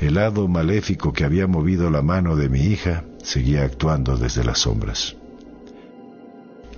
El 0.00 0.16
hado 0.16 0.48
maléfico 0.48 1.12
que 1.12 1.24
había 1.24 1.46
movido 1.46 1.90
la 1.90 2.00
mano 2.00 2.34
de 2.34 2.48
mi 2.48 2.60
hija 2.60 3.04
seguía 3.22 3.62
actuando 3.62 4.16
desde 4.16 4.42
las 4.42 4.60
sombras. 4.60 5.16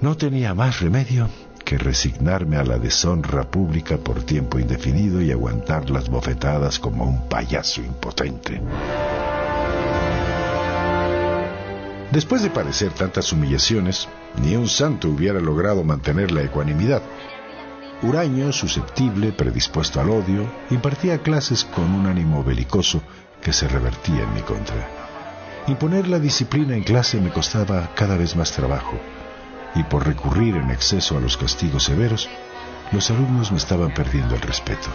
No 0.00 0.16
tenía 0.16 0.54
más 0.54 0.80
remedio 0.80 1.28
que 1.64 1.78
resignarme 1.78 2.56
a 2.56 2.64
la 2.64 2.78
deshonra 2.78 3.50
pública 3.50 3.98
por 3.98 4.24
tiempo 4.24 4.58
indefinido 4.58 5.20
y 5.20 5.30
aguantar 5.30 5.90
las 5.90 6.08
bofetadas 6.08 6.80
como 6.80 7.04
un 7.04 7.28
payaso 7.28 7.82
impotente. 7.82 8.60
Después 12.10 12.42
de 12.42 12.48
padecer 12.48 12.90
tantas 12.92 13.32
humillaciones, 13.32 14.08
ni 14.42 14.56
un 14.56 14.68
santo 14.68 15.08
hubiera 15.08 15.40
logrado 15.40 15.84
mantener 15.84 16.30
la 16.30 16.42
ecuanimidad. 16.42 17.02
Huraño, 18.02 18.50
susceptible, 18.52 19.32
predispuesto 19.32 20.00
al 20.00 20.08
odio, 20.08 20.50
impartía 20.70 21.18
clases 21.18 21.64
con 21.64 21.92
un 21.92 22.06
ánimo 22.06 22.42
belicoso 22.42 23.02
que 23.42 23.52
se 23.52 23.68
revertía 23.68 24.22
en 24.22 24.34
mi 24.34 24.40
contra. 24.40 24.88
Imponer 25.66 26.08
la 26.08 26.18
disciplina 26.18 26.74
en 26.74 26.82
clase 26.82 27.20
me 27.20 27.30
costaba 27.30 27.90
cada 27.94 28.16
vez 28.16 28.36
más 28.36 28.52
trabajo, 28.52 28.98
y 29.74 29.82
por 29.82 30.06
recurrir 30.06 30.56
en 30.56 30.70
exceso 30.70 31.18
a 31.18 31.20
los 31.20 31.36
castigos 31.36 31.84
severos, 31.84 32.30
los 32.90 33.10
alumnos 33.10 33.52
me 33.52 33.58
estaban 33.58 33.92
perdiendo 33.92 34.34
el 34.34 34.40
respeto. 34.40 34.88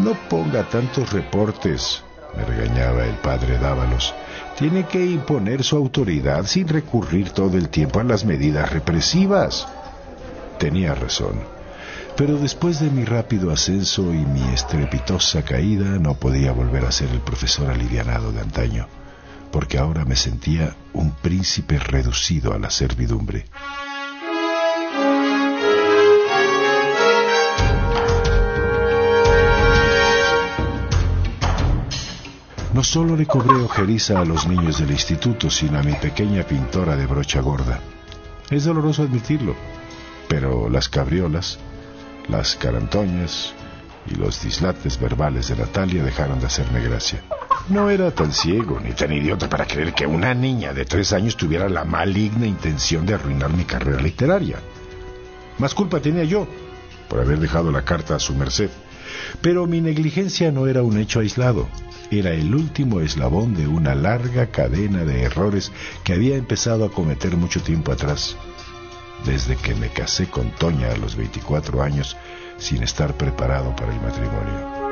No 0.00 0.14
ponga 0.28 0.68
tantos 0.68 1.12
reportes, 1.12 2.02
me 2.36 2.44
regañaba 2.44 3.04
el 3.04 3.14
padre 3.18 3.58
Dávalos. 3.58 4.12
Tiene 4.58 4.86
que 4.86 5.04
imponer 5.04 5.64
su 5.64 5.76
autoridad 5.76 6.44
sin 6.46 6.68
recurrir 6.68 7.30
todo 7.30 7.56
el 7.56 7.68
tiempo 7.68 7.98
a 7.98 8.04
las 8.04 8.24
medidas 8.24 8.70
represivas. 8.70 9.66
Tenía 10.58 10.94
razón. 10.94 11.40
Pero 12.16 12.38
después 12.38 12.78
de 12.78 12.88
mi 12.90 13.04
rápido 13.04 13.50
ascenso 13.50 14.14
y 14.14 14.24
mi 14.24 14.42
estrepitosa 14.54 15.42
caída, 15.42 15.98
no 15.98 16.14
podía 16.14 16.52
volver 16.52 16.84
a 16.84 16.92
ser 16.92 17.10
el 17.10 17.20
profesor 17.20 17.68
alivianado 17.68 18.30
de 18.30 18.40
antaño, 18.40 18.86
porque 19.50 19.78
ahora 19.78 20.04
me 20.04 20.14
sentía 20.14 20.76
un 20.92 21.10
príncipe 21.10 21.80
reducido 21.80 22.54
a 22.54 22.58
la 22.60 22.70
servidumbre. 22.70 23.46
No 32.74 32.82
solo 32.82 33.14
le 33.14 33.24
cobré 33.24 33.54
ojeriza 33.54 34.18
a 34.18 34.24
los 34.24 34.48
niños 34.48 34.80
del 34.80 34.90
instituto, 34.90 35.48
sino 35.48 35.78
a 35.78 35.82
mi 35.84 35.92
pequeña 35.92 36.42
pintora 36.42 36.96
de 36.96 37.06
brocha 37.06 37.40
gorda. 37.40 37.78
Es 38.50 38.64
doloroso 38.64 39.04
admitirlo, 39.04 39.54
pero 40.26 40.68
las 40.68 40.88
cabriolas, 40.88 41.60
las 42.28 42.56
carantoñas 42.56 43.54
y 44.10 44.16
los 44.16 44.42
dislates 44.42 44.98
verbales 44.98 45.46
de 45.46 45.56
Natalia 45.56 46.02
dejaron 46.02 46.40
de 46.40 46.46
hacerme 46.46 46.80
gracia. 46.80 47.22
No 47.68 47.90
era 47.90 48.10
tan 48.10 48.32
ciego 48.32 48.80
ni 48.80 48.90
tan 48.90 49.12
idiota 49.12 49.48
para 49.48 49.66
creer 49.66 49.94
que 49.94 50.08
una 50.08 50.34
niña 50.34 50.72
de 50.72 50.84
tres 50.84 51.12
años 51.12 51.36
tuviera 51.36 51.68
la 51.68 51.84
maligna 51.84 52.44
intención 52.44 53.06
de 53.06 53.14
arruinar 53.14 53.52
mi 53.52 53.64
carrera 53.64 54.02
literaria. 54.02 54.58
Más 55.58 55.74
culpa 55.74 56.00
tenía 56.00 56.24
yo 56.24 56.48
por 57.08 57.20
haber 57.20 57.38
dejado 57.38 57.70
la 57.70 57.84
carta 57.84 58.16
a 58.16 58.18
su 58.18 58.34
merced. 58.34 58.70
Pero 59.40 59.66
mi 59.66 59.80
negligencia 59.80 60.52
no 60.52 60.66
era 60.66 60.82
un 60.82 60.98
hecho 60.98 61.20
aislado 61.20 61.68
era 62.10 62.30
el 62.30 62.54
último 62.54 63.00
eslabón 63.00 63.54
de 63.54 63.66
una 63.66 63.94
larga 63.94 64.50
cadena 64.50 65.04
de 65.04 65.22
errores 65.22 65.72
que 66.02 66.12
había 66.12 66.36
empezado 66.36 66.84
a 66.84 66.90
cometer 66.90 67.36
mucho 67.36 67.62
tiempo 67.62 67.92
atrás, 67.92 68.36
desde 69.24 69.56
que 69.56 69.74
me 69.74 69.88
casé 69.88 70.28
con 70.28 70.50
Toña 70.52 70.92
a 70.92 70.96
los 70.96 71.16
24 71.16 71.82
años 71.82 72.16
sin 72.58 72.82
estar 72.82 73.14
preparado 73.16 73.74
para 73.74 73.92
el 73.92 74.00
matrimonio. 74.00 74.84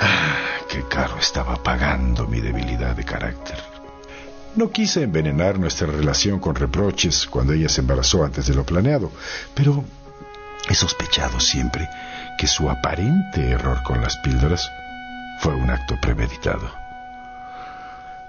Ah, 0.00 0.60
qué 0.68 0.82
caro 0.88 1.18
estaba 1.18 1.62
pagando 1.62 2.26
mi 2.26 2.40
debilidad 2.40 2.94
de 2.94 3.04
carácter. 3.04 3.67
No 4.58 4.72
quise 4.72 5.04
envenenar 5.04 5.60
nuestra 5.60 5.86
relación 5.86 6.40
con 6.40 6.56
reproches 6.56 7.28
cuando 7.28 7.52
ella 7.52 7.68
se 7.68 7.80
embarazó 7.80 8.24
antes 8.24 8.48
de 8.48 8.54
lo 8.54 8.66
planeado, 8.66 9.12
pero 9.54 9.84
he 10.68 10.74
sospechado 10.74 11.38
siempre 11.38 11.88
que 12.36 12.48
su 12.48 12.68
aparente 12.68 13.50
error 13.50 13.84
con 13.84 14.02
las 14.02 14.16
píldoras 14.16 14.68
fue 15.38 15.54
un 15.54 15.70
acto 15.70 15.94
premeditado. 16.02 16.72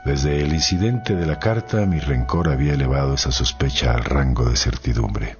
Desde 0.05 0.43
el 0.43 0.53
incidente 0.53 1.15
de 1.15 1.25
la 1.25 1.39
carta, 1.39 1.87
mi 1.87 1.99
rencor 1.99 2.49
había 2.49 2.73
elevado 2.73 3.15
esa 3.15 3.31
sospecha 3.31 3.95
al 3.95 4.03
rango 4.03 4.47
de 4.47 4.55
certidumbre. 4.55 5.35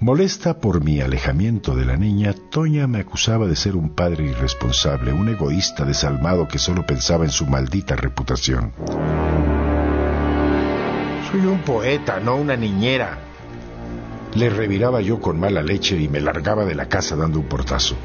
Molesta 0.00 0.60
por 0.60 0.84
mi 0.84 1.00
alejamiento 1.00 1.74
de 1.74 1.86
la 1.86 1.96
niña, 1.96 2.34
Toña 2.50 2.86
me 2.86 2.98
acusaba 2.98 3.46
de 3.46 3.56
ser 3.56 3.74
un 3.74 3.94
padre 3.94 4.24
irresponsable, 4.24 5.14
un 5.14 5.30
egoísta 5.30 5.86
desalmado 5.86 6.46
que 6.46 6.58
solo 6.58 6.84
pensaba 6.84 7.24
en 7.24 7.30
su 7.30 7.46
maldita 7.46 7.96
reputación. 7.96 8.74
Soy 11.34 11.46
un 11.46 11.62
poeta, 11.62 12.20
no 12.20 12.36
una 12.36 12.54
niñera. 12.54 13.18
Le 14.36 14.50
reviraba 14.50 15.00
yo 15.00 15.18
con 15.18 15.40
mala 15.40 15.64
leche 15.64 16.00
y 16.00 16.06
me 16.06 16.20
largaba 16.20 16.64
de 16.64 16.76
la 16.76 16.86
casa 16.86 17.16
dando 17.16 17.40
un 17.40 17.46
portazo. 17.46 17.96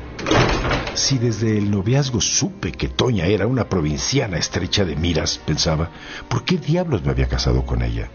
Si 0.96 1.20
desde 1.20 1.56
el 1.56 1.70
noviazgo 1.70 2.22
supe 2.22 2.72
que 2.72 2.88
Toña 2.88 3.28
era 3.28 3.46
una 3.46 3.70
provinciana 3.70 4.39
estrecha 4.39 4.84
de 4.84 4.96
miras, 4.96 5.38
pensaba, 5.46 5.92
¿por 6.28 6.44
qué 6.44 6.58
diablos 6.58 7.04
me 7.04 7.12
había 7.12 7.28
casado 7.28 7.68
con 7.68 7.84
ella? 7.84 8.10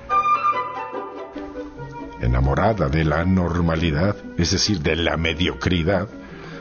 Enamorada 2.20 2.88
de 2.88 3.05
la 3.05 3.24
normalidad, 3.24 4.16
es 4.37 4.50
decir, 4.50 4.81
de 4.81 4.96
la 4.96 5.16
mediocridad, 5.16 6.09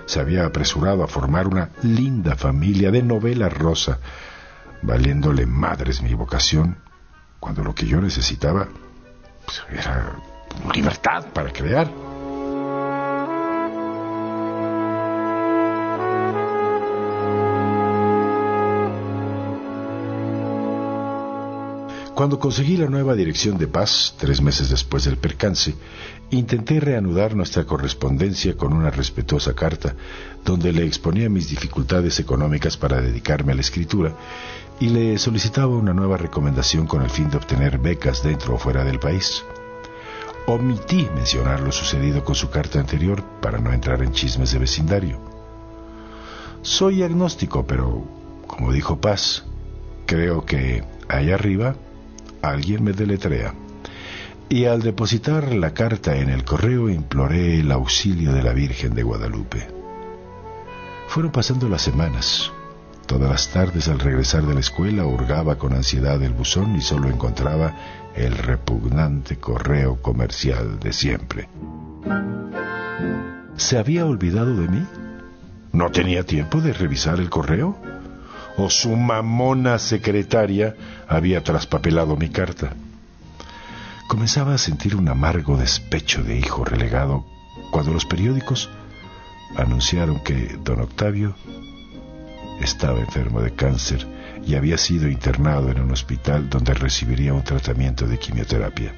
se 0.06 0.20
había 0.20 0.46
apresurado 0.46 1.04
a 1.04 1.08
formar 1.08 1.48
una 1.48 1.72
linda 1.82 2.36
familia 2.36 2.92
de 2.92 3.02
novela 3.02 3.50
rosa, 3.50 3.98
valiéndole 4.84 5.48
madres 5.48 6.04
mi 6.04 6.13
vocación 6.13 6.78
cuando 7.43 7.62
lo 7.62 7.75
que 7.75 7.86
yo 7.86 7.99
necesitaba 7.99 8.69
pues, 9.45 9.62
era 9.69 10.15
libertad 10.73 11.25
para 11.34 11.51
crear. 11.51 11.91
Cuando 22.15 22.38
conseguí 22.39 22.78
la 22.78 22.86
nueva 22.86 23.15
dirección 23.15 23.58
de 23.58 23.65
paz, 23.65 24.13
tres 24.19 24.39
meses 24.39 24.69
después 24.69 25.04
del 25.06 25.17
percance, 25.17 25.73
intenté 26.30 26.80
reanudar 26.80 27.36
nuestra 27.36 27.65
correspondencia 27.65 28.56
con 28.56 28.71
una 28.71 28.91
respetuosa 28.91 29.56
carta, 29.56 29.95
donde 30.45 30.71
le 30.71 30.86
exponía 30.86 31.28
mis 31.28 31.49
dificultades 31.49 32.19
económicas 32.19 32.78
para 32.78 33.02
dedicarme 33.02 33.54
a 33.54 33.56
la 33.56 33.62
escritura 33.62 34.15
y 34.80 34.89
le 34.89 35.17
solicitaba 35.17 35.76
una 35.76 35.93
nueva 35.93 36.17
recomendación 36.17 36.86
con 36.86 37.02
el 37.02 37.10
fin 37.10 37.32
de 37.32 37.38
obtener 37.38 37.80
becas 37.80 38.21
dentro 38.21 38.54
o 38.54 38.58
fuera 38.60 38.84
del 38.84 38.99
país. 38.99 39.43
Omití 40.45 41.08
mencionar 41.15 41.62
lo 41.62 41.71
sucedido 41.71 42.23
con 42.23 42.36
su 42.36 42.52
carta 42.52 42.80
anterior 42.80 43.23
para 43.41 43.58
no 43.58 43.73
entrar 43.73 44.04
en 44.04 44.12
chismes 44.12 44.52
de 44.52 44.60
vecindario. 44.60 45.19
Soy 46.62 47.02
agnóstico, 47.02 47.65
pero, 47.65 48.06
como 48.45 48.71
dijo 48.71 49.02
Paz, 49.02 49.45
creo 50.06 50.45
que 50.45 50.84
allá 51.08 51.34
arriba 51.34 51.76
alguien 52.43 52.84
me 52.84 52.91
deletrea. 52.91 53.56
Y 54.49 54.65
al 54.65 54.82
depositar 54.82 55.53
la 55.53 55.73
carta 55.73 56.17
en 56.17 56.29
el 56.29 56.43
correo 56.43 56.89
imploré 56.89 57.60
el 57.60 57.71
auxilio 57.71 58.34
de 58.34 58.43
la 58.43 58.53
Virgen 58.53 58.93
de 58.93 59.01
Guadalupe. 59.01 59.67
Fueron 61.08 61.32
pasando 61.32 61.69
las 61.69 61.82
semanas. 61.82 62.51
Todas 63.08 63.29
las 63.29 63.49
tardes 63.49 63.88
al 63.88 63.99
regresar 63.99 64.43
de 64.43 64.53
la 64.53 64.60
escuela 64.60 65.06
hurgaba 65.06 65.58
con 65.58 65.73
ansiedad 65.73 66.21
el 66.21 66.34
buzón 66.34 66.75
y 66.75 66.82
solo 66.82 67.10
encontraba 67.10 67.75
el 68.15 68.38
repugnante 68.38 69.38
correo 69.38 70.01
comercial 70.01 70.79
de 70.79 70.93
siempre. 70.93 71.49
¿Se 73.56 73.77
había 73.77 74.06
olvidado 74.06 74.56
de 74.56 74.67
mí? 74.67 74.86
¿No 75.71 75.89
tenía 75.91 76.23
tiempo 76.23 76.62
de 76.62 76.73
revisar 76.73 77.19
el 77.19 77.29
correo? 77.29 77.77
O 78.58 78.70
su 78.70 78.96
mamona 78.96 79.80
secretaria 79.80 80.76
había 81.08 81.44
traspapelado 81.44 82.16
mi 82.16 82.30
carta. 82.30 82.74
Comenzaba 84.08 84.54
a 84.54 84.58
sentir 84.58 84.96
un 84.96 85.08
amargo 85.10 85.58
despecho 85.58 86.24
de 86.24 86.38
hijo 86.38 86.63
relegado 86.63 87.26
cuando 87.72 87.92
los 87.92 88.06
periódicos 88.06 88.70
anunciaron 89.58 90.20
que 90.20 90.58
don 90.63 90.82
Octavio 90.82 91.36
estaba 92.62 93.00
enfermo 93.00 93.42
de 93.42 93.54
cáncer 93.54 94.08
y 94.46 94.56
había 94.56 94.78
sido 94.78 95.08
internado 95.08 95.70
en 95.70 95.80
un 95.80 95.92
hospital 95.92 96.50
donde 96.50 96.74
recibiría 96.74 97.34
un 97.34 97.44
tratamiento 97.44 98.06
de 98.06 98.20
quimioterapia. 98.20 98.94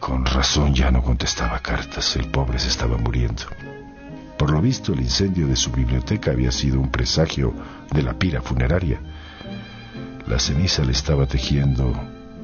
con 0.00 0.24
razón 0.24 0.74
ya 0.74 0.90
no 0.90 1.02
contestaba 1.02 1.60
cartas, 1.60 2.16
el 2.16 2.26
pobre 2.30 2.58
se 2.58 2.68
estaba 2.68 2.96
muriendo. 2.96 3.44
Por 4.42 4.50
lo 4.50 4.60
visto, 4.60 4.92
el 4.92 4.98
incendio 4.98 5.46
de 5.46 5.54
su 5.54 5.70
biblioteca 5.70 6.32
había 6.32 6.50
sido 6.50 6.80
un 6.80 6.90
presagio 6.90 7.54
de 7.92 8.02
la 8.02 8.18
pira 8.18 8.42
funeraria. 8.42 9.00
La 10.26 10.40
ceniza 10.40 10.82
le 10.82 10.90
estaba 10.90 11.28
tejiendo 11.28 11.94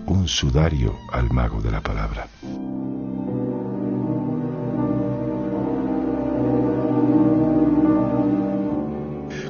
un 0.07 0.29
sudario 0.29 0.95
al 1.11 1.29
mago 1.33 1.61
de 1.61 1.73
la 1.73 1.81
palabra. 1.81 2.29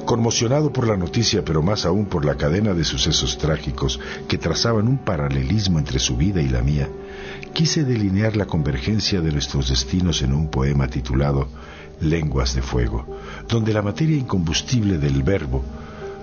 Conmocionado 0.05 0.73
por 0.73 0.87
la 0.87 0.97
noticia, 0.97 1.45
pero 1.45 1.61
más 1.61 1.85
aún 1.85 2.07
por 2.07 2.25
la 2.25 2.33
cadena 2.33 2.73
de 2.73 2.83
sucesos 2.83 3.37
trágicos 3.37 3.99
que 4.27 4.39
trazaban 4.39 4.87
un 4.87 4.97
paralelismo 4.97 5.77
entre 5.77 5.99
su 5.99 6.17
vida 6.17 6.41
y 6.41 6.49
la 6.49 6.63
mía, 6.63 6.89
quise 7.53 7.83
delinear 7.83 8.35
la 8.35 8.47
convergencia 8.47 9.21
de 9.21 9.31
nuestros 9.31 9.69
destinos 9.69 10.23
en 10.23 10.33
un 10.33 10.49
poema 10.49 10.87
titulado 10.87 11.47
lenguas 12.01 12.55
de 12.55 12.61
fuego, 12.61 13.05
donde 13.47 13.73
la 13.73 13.81
materia 13.81 14.17
incombustible 14.17 14.97
del 14.97 15.23
verbo, 15.23 15.63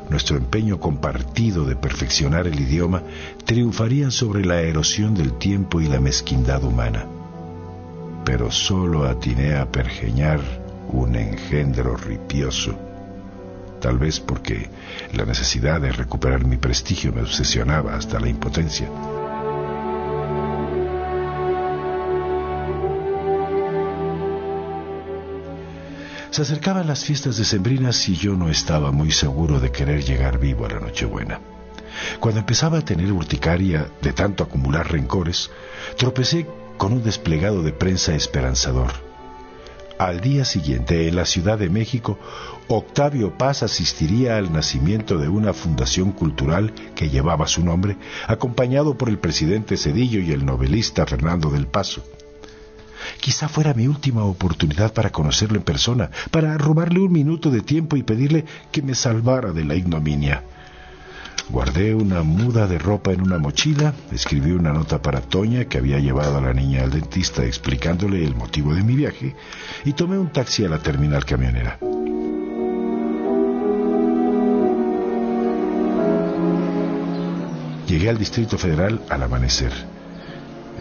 nuestro 0.09 0.37
empeño 0.37 0.79
compartido 0.79 1.65
de 1.65 1.77
perfeccionar 1.77 2.47
el 2.47 2.61
idioma, 2.61 3.03
triunfarían 3.45 4.11
sobre 4.11 4.45
la 4.45 4.61
erosión 4.61 5.15
del 5.15 5.33
tiempo 5.35 5.81
y 5.81 5.89
la 5.89 6.01
mezquindad 6.01 6.63
humana. 6.65 7.07
Pero 8.25 8.51
solo 8.51 9.07
atiné 9.07 9.57
a 9.57 9.71
pergeñar 9.71 10.41
un 10.89 11.17
engendro 11.17 11.97
ripioso, 11.97 12.75
tal 13.81 13.99
vez 13.99 14.21
porque 14.21 14.69
la 15.13 15.25
necesidad 15.25 15.81
de 15.81 15.93
recuperar 15.93 16.45
mi 16.45 16.57
prestigio 16.57 17.13
me 17.13 17.23
obsesionaba 17.23 17.97
hasta 17.97 18.21
la 18.21 18.29
impotencia. 18.29 18.89
Se 26.37 26.43
acercaban 26.43 26.87
las 26.87 27.03
fiestas 27.03 27.39
decembrinas 27.39 28.11
y 28.11 28.15
yo 28.15 28.35
no 28.35 28.51
estaba 28.51 28.93
muy 28.93 29.11
seguro 29.11 29.59
de 29.59 29.73
querer 29.73 30.05
llegar 30.05 30.39
vivo 30.39 30.67
a 30.67 30.69
la 30.69 30.81
Nochebuena. 30.81 31.41
Cuando 32.21 32.41
empezaba 32.41 32.77
a 32.77 32.85
tener 32.85 33.11
urticaria 33.11 33.89
de 34.03 34.13
tanto 34.13 34.45
acumular 34.45 34.93
rencores, 34.93 35.51
tropecé 35.97 36.47
con 36.77 36.93
un 36.93 37.03
desplegado 37.03 37.63
de 37.63 37.73
prensa 37.73 38.15
esperanzador. 38.15 38.93
Al 39.99 40.21
día 40.21 40.45
siguiente, 40.45 41.09
en 41.09 41.17
la 41.17 41.25
Ciudad 41.25 41.57
de 41.57 41.71
México, 41.71 42.19
Octavio 42.69 43.39
Paz 43.39 43.63
asistiría 43.63 44.37
al 44.37 44.53
nacimiento 44.53 45.17
de 45.17 45.31
una 45.31 45.55
fundación 45.55 46.13
cultural 46.13 46.75
que 46.95 47.09
llevaba 47.09 47.47
su 47.47 47.65
nombre, 47.65 47.97
acompañado 48.27 48.99
por 48.99 49.09
el 49.09 49.19
presidente 49.19 49.79
Cedillo 49.79 50.21
y 50.21 50.33
el 50.33 50.45
novelista 50.45 51.07
Fernando 51.07 51.49
del 51.49 51.67
Paso. 51.67 52.05
Quizá 53.21 53.49
fuera 53.49 53.75
mi 53.75 53.87
última 53.87 54.25
oportunidad 54.25 54.93
para 54.93 55.11
conocerlo 55.11 55.57
en 55.57 55.65
persona, 55.65 56.11
para 56.31 56.57
robarle 56.59 57.01
un 57.01 57.13
minuto 57.13 57.51
de 57.51 57.61
tiempo 57.61 57.97
y 57.97 58.03
pedirle 58.03 58.45
que 58.73 58.83
me 58.83 58.95
salvara 58.95 59.53
de 59.53 59.65
la 59.65 59.75
ignominia. 59.75 60.43
Guardé 61.49 61.95
una 61.95 62.23
muda 62.25 62.67
de 62.67 62.79
ropa 62.79 63.13
en 63.13 63.21
una 63.21 63.39
mochila, 63.39 63.95
escribí 64.11 64.51
una 64.51 64.73
nota 64.73 65.01
para 65.01 65.21
Toña 65.21 65.67
que 65.67 65.79
había 65.79 66.01
llevado 66.01 66.39
a 66.39 66.41
la 66.41 66.53
niña 66.53 66.83
al 66.83 66.91
dentista 66.91 67.45
explicándole 67.45 68.25
el 68.25 68.35
motivo 68.35 68.75
de 68.75 68.83
mi 68.83 68.97
viaje 68.97 69.37
y 69.85 69.93
tomé 69.93 70.19
un 70.19 70.33
taxi 70.33 70.65
a 70.65 70.69
la 70.69 70.81
terminal 70.81 71.25
camionera. 71.25 71.79
Llegué 77.87 78.09
al 78.09 78.19
Distrito 78.19 78.59
Federal 78.59 79.01
al 79.09 79.23
amanecer 79.23 79.96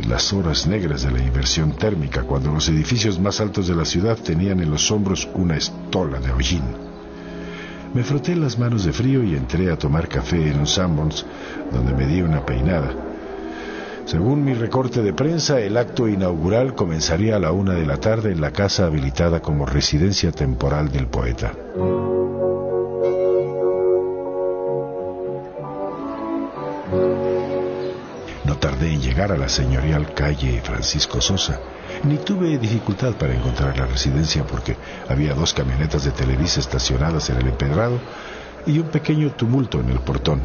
las 0.08 0.34
horas 0.34 0.68
negras 0.68 1.04
de 1.04 1.12
la 1.12 1.20
inversión 1.20 1.72
térmica, 1.72 2.24
cuando 2.24 2.52
los 2.52 2.68
edificios 2.70 3.20
más 3.20 3.40
altos 3.40 3.68
de 3.68 3.76
la 3.76 3.86
ciudad 3.86 4.18
tenían 4.18 4.60
en 4.60 4.70
los 4.70 4.92
hombros 4.92 5.28
una 5.34 5.58
estola 5.58 6.20
de 6.20 6.32
hollín. 6.32 6.64
Me 7.94 8.04
froté 8.04 8.36
las 8.36 8.60
manos 8.60 8.84
de 8.84 8.92
frío 8.92 9.24
y 9.24 9.36
entré 9.36 9.72
a 9.72 9.78
tomar 9.78 10.10
café 10.10 10.50
en 10.50 10.60
un 10.60 10.68
Sanborns, 10.68 11.26
donde 11.72 11.94
me 11.94 12.06
di 12.06 12.22
una 12.22 12.46
peinada. 12.46 12.94
Según 14.06 14.44
mi 14.44 14.54
recorte 14.54 15.02
de 15.02 15.14
prensa, 15.14 15.60
el 15.60 15.78
acto 15.78 16.08
inaugural 16.08 16.76
comenzaría 16.76 17.38
a 17.38 17.40
la 17.40 17.52
una 17.52 17.74
de 17.74 17.86
la 17.86 17.98
tarde 17.98 18.32
en 18.32 18.42
la 18.42 18.52
casa 18.52 18.86
habilitada 18.86 19.42
como 19.42 19.66
residencia 19.66 20.32
temporal 20.32 20.92
del 20.92 21.08
poeta. 21.08 21.54
Llegar 29.16 29.32
a 29.32 29.38
la 29.38 29.48
señorial 29.48 30.14
calle 30.14 30.62
Francisco 30.62 31.22
Sosa, 31.22 31.62
ni 32.04 32.18
tuve 32.18 32.58
dificultad 32.58 33.14
para 33.14 33.34
encontrar 33.34 33.78
la 33.78 33.86
residencia 33.86 34.46
porque 34.46 34.76
había 35.08 35.34
dos 35.34 35.54
camionetas 35.54 36.04
de 36.04 36.12
Televisa 36.12 36.60
estacionadas 36.60 37.30
en 37.30 37.38
el 37.38 37.48
empedrado 37.48 37.98
y 38.66 38.78
un 38.78 38.90
pequeño 38.90 39.32
tumulto 39.32 39.80
en 39.80 39.90
el 39.90 40.00
portón. 40.02 40.42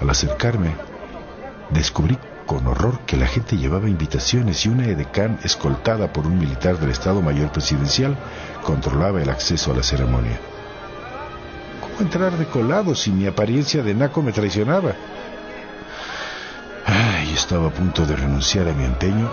Al 0.00 0.10
acercarme, 0.10 0.76
descubrí 1.70 2.16
con 2.46 2.66
horror 2.66 3.00
que 3.06 3.16
la 3.16 3.26
gente 3.26 3.56
llevaba 3.56 3.88
invitaciones 3.88 4.64
y 4.64 4.68
una 4.68 4.86
edecán 4.86 5.38
escoltada 5.44 6.12
por 6.12 6.26
un 6.26 6.38
militar 6.38 6.78
del 6.78 6.90
Estado 6.90 7.22
Mayor 7.22 7.50
Presidencial 7.52 8.16
controlaba 8.62 9.22
el 9.22 9.30
acceso 9.30 9.72
a 9.72 9.76
la 9.76 9.82
ceremonia. 9.82 10.38
¿Cómo 11.80 12.00
entrar 12.00 12.32
de 12.32 12.46
colado 12.46 12.94
si 12.94 13.10
mi 13.10 13.26
apariencia 13.26 13.82
de 13.82 13.94
naco 13.94 14.22
me 14.22 14.32
traicionaba? 14.32 14.92
Ay, 16.86 17.32
estaba 17.32 17.68
a 17.68 17.72
punto 17.72 18.04
de 18.06 18.16
renunciar 18.16 18.68
a 18.68 18.72
mi 18.72 18.84
empeño 18.84 19.30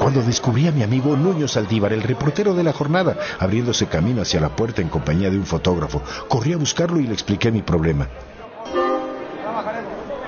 cuando 0.00 0.22
descubrí 0.22 0.66
a 0.66 0.72
mi 0.72 0.82
amigo 0.82 1.14
Nuño 1.14 1.46
Saldívar, 1.46 1.92
el 1.92 2.02
reportero 2.02 2.54
de 2.54 2.64
la 2.64 2.72
jornada, 2.72 3.18
abriéndose 3.38 3.86
camino 3.86 4.22
hacia 4.22 4.40
la 4.40 4.48
puerta 4.48 4.80
en 4.80 4.88
compañía 4.88 5.28
de 5.28 5.36
un 5.36 5.44
fotógrafo. 5.44 6.02
Corrí 6.26 6.54
a 6.54 6.56
buscarlo 6.56 7.00
y 7.00 7.06
le 7.06 7.12
expliqué 7.12 7.52
mi 7.52 7.60
problema. 7.60 8.08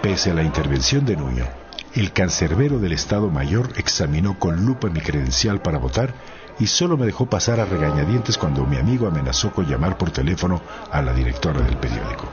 Pese 0.02 0.30
a 0.30 0.34
la 0.34 0.42
intervención 0.42 1.06
de 1.06 1.16
Nuño, 1.16 1.46
el 1.94 2.12
cancerbero 2.12 2.78
del 2.78 2.92
Estado 2.92 3.28
Mayor 3.28 3.70
examinó 3.76 4.38
con 4.38 4.64
lupa 4.64 4.88
mi 4.88 5.00
credencial 5.00 5.60
para 5.60 5.78
votar 5.78 6.14
y 6.58 6.66
solo 6.66 6.96
me 6.96 7.06
dejó 7.06 7.26
pasar 7.26 7.60
a 7.60 7.66
regañadientes 7.66 8.38
cuando 8.38 8.64
mi 8.64 8.76
amigo 8.76 9.06
amenazó 9.06 9.52
con 9.52 9.66
llamar 9.66 9.98
por 9.98 10.10
teléfono 10.10 10.62
a 10.90 11.02
la 11.02 11.12
directora 11.12 11.60
del 11.60 11.76
periódico. 11.76 12.28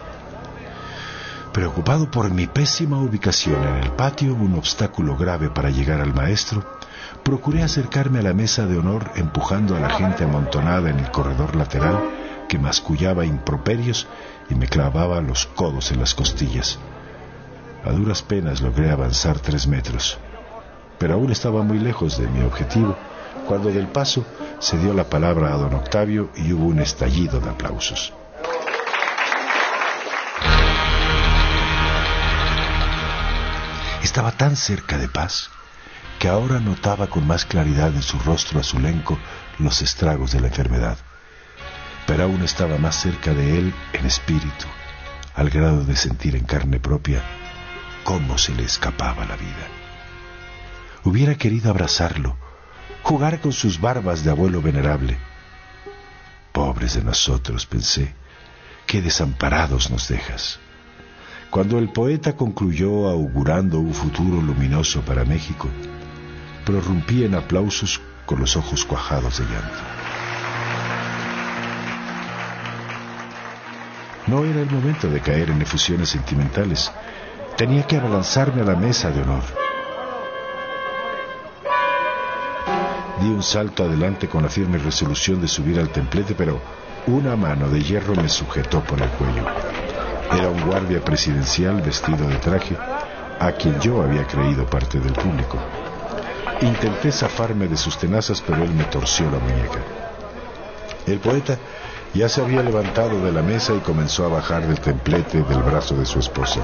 Preocupado 1.54 2.10
por 2.10 2.32
mi 2.32 2.48
pésima 2.48 3.00
ubicación 3.00 3.62
en 3.68 3.76
el 3.84 3.92
patio, 3.92 4.34
un 4.34 4.56
obstáculo 4.56 5.18
grave 5.18 5.50
para 5.50 5.72
llegar 5.72 6.00
al 6.00 6.14
maestro, 6.14 6.64
procuré 7.24 7.64
acercarme 7.64 8.20
a 8.20 8.24
la 8.24 8.34
mesa 8.34 8.66
de 8.66 8.78
honor 8.78 9.12
empujando 9.16 9.76
a 9.76 9.80
la 9.80 9.90
gente 9.90 10.24
amontonada 10.24 10.90
en 10.90 11.00
el 11.00 11.12
corredor 11.12 11.56
lateral 11.56 12.00
que 12.48 12.60
mascullaba 12.60 13.26
improperios 13.26 14.08
y 14.50 14.56
me 14.56 14.68
clavaba 14.68 15.22
los 15.22 15.48
codos 15.48 15.92
en 15.92 16.00
las 16.00 16.14
costillas. 16.14 16.80
A 17.86 17.92
duras 17.92 18.22
penas 18.22 18.60
logré 18.60 18.92
avanzar 18.92 19.40
tres 19.40 19.66
metros, 19.66 20.18
pero 20.98 21.14
aún 21.14 21.32
estaba 21.32 21.64
muy 21.64 21.80
lejos 21.80 22.18
de 22.18 22.28
mi 22.28 22.42
objetivo 22.42 22.98
cuando 23.48 23.70
del 23.70 23.88
paso 23.88 24.26
se 24.60 24.78
dio 24.78 24.94
la 24.94 25.06
palabra 25.06 25.54
a 25.54 25.58
don 25.58 25.74
Octavio 25.74 26.30
y 26.36 26.52
hubo 26.52 26.66
un 26.66 26.80
estallido 26.80 27.40
de 27.40 27.50
aplausos. 27.50 28.14
Estaba 34.04 34.34
tan 34.34 34.58
cerca 34.58 34.98
de 34.98 35.08
paz 35.08 35.50
que 36.20 36.28
ahora 36.28 36.60
notaba 36.60 37.08
con 37.08 37.26
más 37.26 37.46
claridad 37.46 37.96
en 37.96 38.02
su 38.02 38.20
rostro 38.20 38.60
azulenco 38.60 39.18
los 39.58 39.82
estragos 39.82 40.34
de 40.34 40.42
la 40.42 40.48
enfermedad. 40.48 40.98
Pero 42.06 42.26
aún 42.26 42.44
estaba 42.44 42.78
más 42.78 43.02
cerca 43.02 43.34
de 43.34 43.58
él 43.58 43.74
en 43.94 44.06
espíritu, 44.06 44.66
al 45.34 45.50
grado 45.50 45.86
de 45.86 45.96
sentir 45.96 46.36
en 46.36 46.44
carne 46.44 46.80
propia 46.80 47.24
cómo 48.04 48.38
se 48.38 48.54
le 48.54 48.64
escapaba 48.64 49.26
la 49.26 49.36
vida. 49.36 49.68
Hubiera 51.04 51.36
querido 51.36 51.70
abrazarlo, 51.70 52.36
jugar 53.04 53.40
con 53.40 53.54
sus 53.54 53.80
barbas 53.80 54.24
de 54.24 54.32
abuelo 54.32 54.62
venerable. 54.62 55.18
Pobres 56.52 56.96
de 56.96 57.04
nosotros, 57.04 57.66
pensé, 57.66 58.14
qué 58.86 59.02
desamparados 59.02 59.90
nos 59.90 60.08
dejas. 60.08 60.60
Cuando 61.50 61.80
el 61.80 61.90
poeta 61.90 62.36
concluyó 62.36 63.08
augurando 63.08 63.80
un 63.80 63.94
futuro 63.94 64.42
luminoso 64.42 65.02
para 65.02 65.26
México, 65.26 65.68
prorrumpí 66.66 67.24
en 67.24 67.36
aplausos 67.36 68.02
con 68.26 68.40
los 68.40 68.56
ojos 68.56 68.86
cuajados 68.86 69.40
de 69.40 69.46
llanto. 69.46 69.80
No 74.28 74.46
era 74.46 74.62
el 74.62 74.70
momento 74.70 75.10
de 75.10 75.22
caer 75.22 75.50
en 75.50 75.60
efusiones 75.60 76.10
sentimentales. 76.10 76.92
Tenía 77.60 77.86
que 77.86 77.98
abalanzarme 77.98 78.62
a 78.62 78.64
la 78.64 78.76
mesa 78.78 79.12
de 79.12 79.22
honor. 79.22 79.44
Di 83.20 83.28
un 83.28 83.44
salto 83.44 83.84
adelante 83.84 84.30
con 84.30 84.44
la 84.44 84.48
firme 84.48 84.78
resolución 84.78 85.42
de 85.42 85.50
subir 85.50 85.78
al 85.78 85.90
templete, 85.90 86.36
pero 86.36 86.62
una 87.08 87.36
mano 87.36 87.68
de 87.68 87.84
hierro 87.84 88.16
me 88.16 88.30
sujetó 88.30 88.80
por 88.80 89.02
el 89.02 89.10
cuello. 89.10 89.44
Era 90.32 90.48
un 90.48 90.66
guardia 90.66 91.04
presidencial 91.04 91.82
vestido 91.82 92.30
de 92.30 92.38
traje, 92.38 92.78
a 93.42 93.52
quien 93.52 93.78
yo 93.82 94.02
había 94.04 94.26
creído 94.26 94.66
parte 94.66 95.02
del 95.02 95.12
público. 95.12 95.58
Intenté 96.62 97.12
zafarme 97.12 97.68
de 97.68 97.76
sus 97.76 97.98
tenazas, 97.98 98.40
pero 98.40 98.64
él 98.64 98.74
me 98.74 98.86
torció 98.86 99.30
la 99.30 99.40
muñeca. 99.40 99.80
El 101.06 101.20
poeta 101.20 101.58
ya 102.14 102.30
se 102.30 102.42
había 102.42 102.64
levantado 102.64 103.22
de 103.22 103.34
la 103.34 103.42
mesa 103.42 103.74
y 103.76 103.80
comenzó 103.80 104.26
a 104.26 104.30
bajar 104.30 104.66
del 104.66 104.80
templete 104.80 105.42
del 105.42 105.62
brazo 105.62 105.98
de 105.98 106.06
su 106.06 106.20
esposa. 106.20 106.62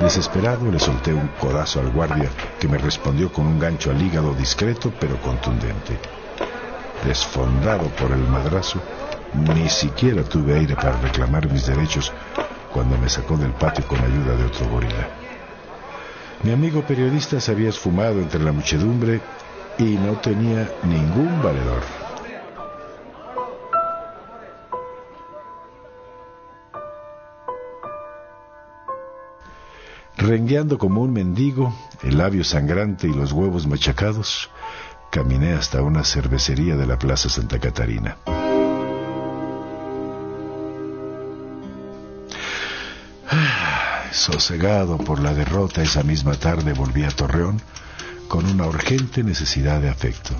Desesperado 0.00 0.70
le 0.70 0.78
solté 0.78 1.12
un 1.12 1.28
codazo 1.38 1.78
al 1.78 1.90
guardia 1.90 2.30
que 2.58 2.66
me 2.66 2.78
respondió 2.78 3.30
con 3.30 3.46
un 3.46 3.58
gancho 3.58 3.90
al 3.90 4.00
hígado 4.00 4.32
discreto 4.32 4.90
pero 4.98 5.20
contundente. 5.20 5.98
Desfondado 7.04 7.84
por 7.90 8.10
el 8.12 8.26
madrazo, 8.26 8.80
ni 9.34 9.68
siquiera 9.68 10.24
tuve 10.24 10.54
aire 10.54 10.74
para 10.74 10.98
reclamar 11.00 11.50
mis 11.52 11.66
derechos 11.66 12.12
cuando 12.72 12.96
me 12.96 13.10
sacó 13.10 13.36
del 13.36 13.52
patio 13.52 13.86
con 13.86 13.98
ayuda 13.98 14.36
de 14.36 14.44
otro 14.44 14.66
gorila. 14.68 15.06
Mi 16.44 16.52
amigo 16.52 16.80
periodista 16.82 17.38
se 17.38 17.52
había 17.52 17.68
esfumado 17.68 18.20
entre 18.20 18.42
la 18.42 18.52
muchedumbre 18.52 19.20
y 19.76 19.96
no 19.96 20.14
tenía 20.14 20.66
ningún 20.82 21.42
valedor. 21.42 21.99
Rengueando 30.20 30.76
como 30.76 31.00
un 31.00 31.14
mendigo, 31.14 31.74
el 32.02 32.18
labio 32.18 32.44
sangrante 32.44 33.08
y 33.08 33.12
los 33.14 33.32
huevos 33.32 33.66
machacados, 33.66 34.50
caminé 35.10 35.54
hasta 35.54 35.80
una 35.80 36.04
cervecería 36.04 36.76
de 36.76 36.86
la 36.86 36.98
Plaza 36.98 37.30
Santa 37.30 37.58
Catarina. 37.58 38.18
Sosegado 44.12 44.98
por 44.98 45.20
la 45.20 45.32
derrota 45.32 45.82
esa 45.82 46.02
misma 46.02 46.34
tarde 46.34 46.74
volví 46.74 47.04
a 47.04 47.10
Torreón 47.10 47.62
con 48.28 48.44
una 48.44 48.66
urgente 48.66 49.24
necesidad 49.24 49.80
de 49.80 49.88
afecto. 49.88 50.34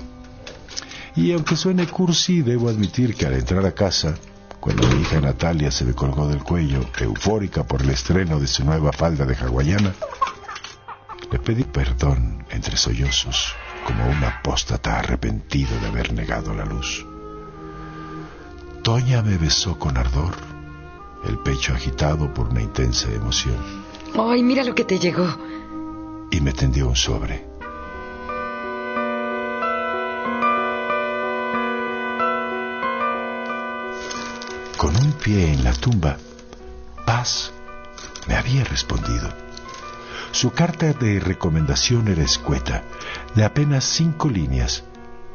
Y 1.15 1.31
aunque 1.31 1.55
suene 1.55 1.87
cursi, 1.87 2.43
debo 2.43 2.69
admitir 2.69 3.15
que 3.15 3.25
al 3.25 3.33
entrar 3.33 3.65
a 3.65 3.71
casa, 3.71 4.13
cuando 4.61 4.87
mi 4.87 5.01
hija 5.01 5.19
Natalia 5.19 5.71
se 5.71 5.83
me 5.83 5.93
colgó 5.93 6.27
del 6.27 6.43
cuello, 6.43 6.85
eufórica 6.99 7.63
por 7.63 7.81
el 7.81 7.89
estreno 7.89 8.39
de 8.39 8.45
su 8.45 8.63
nueva 8.63 8.93
falda 8.93 9.25
de 9.25 9.35
hawaiana, 9.35 9.93
le 11.31 11.39
pedí 11.39 11.63
perdón 11.63 12.45
entre 12.51 12.77
sollozos, 12.77 13.53
como 13.87 14.05
un 14.07 14.23
apóstata 14.23 14.99
arrepentido 14.99 15.77
de 15.79 15.87
haber 15.87 16.13
negado 16.13 16.53
la 16.53 16.65
luz. 16.65 17.05
Toña 18.83 19.23
me 19.23 19.37
besó 19.37 19.79
con 19.79 19.97
ardor 19.97 20.35
el 21.27 21.39
pecho 21.39 21.73
agitado 21.73 22.31
por 22.31 22.49
una 22.49 22.61
intensa 22.61 23.11
emoción. 23.11 23.57
¡Ay, 24.15 24.43
mira 24.43 24.63
lo 24.63 24.75
que 24.75 24.85
te 24.85 24.99
llegó! 24.99 25.27
Y 26.29 26.39
me 26.39 26.53
tendió 26.53 26.87
un 26.87 26.95
sobre. 26.95 27.50
Con 34.81 34.95
un 34.95 35.11
pie 35.11 35.53
en 35.53 35.63
la 35.63 35.73
tumba, 35.73 36.17
Paz 37.05 37.53
me 38.27 38.33
había 38.33 38.63
respondido. 38.63 39.29
Su 40.31 40.53
carta 40.53 40.91
de 40.93 41.19
recomendación 41.19 42.07
era 42.07 42.23
escueta, 42.23 42.81
de 43.35 43.45
apenas 43.45 43.83
cinco 43.83 44.27
líneas, 44.27 44.83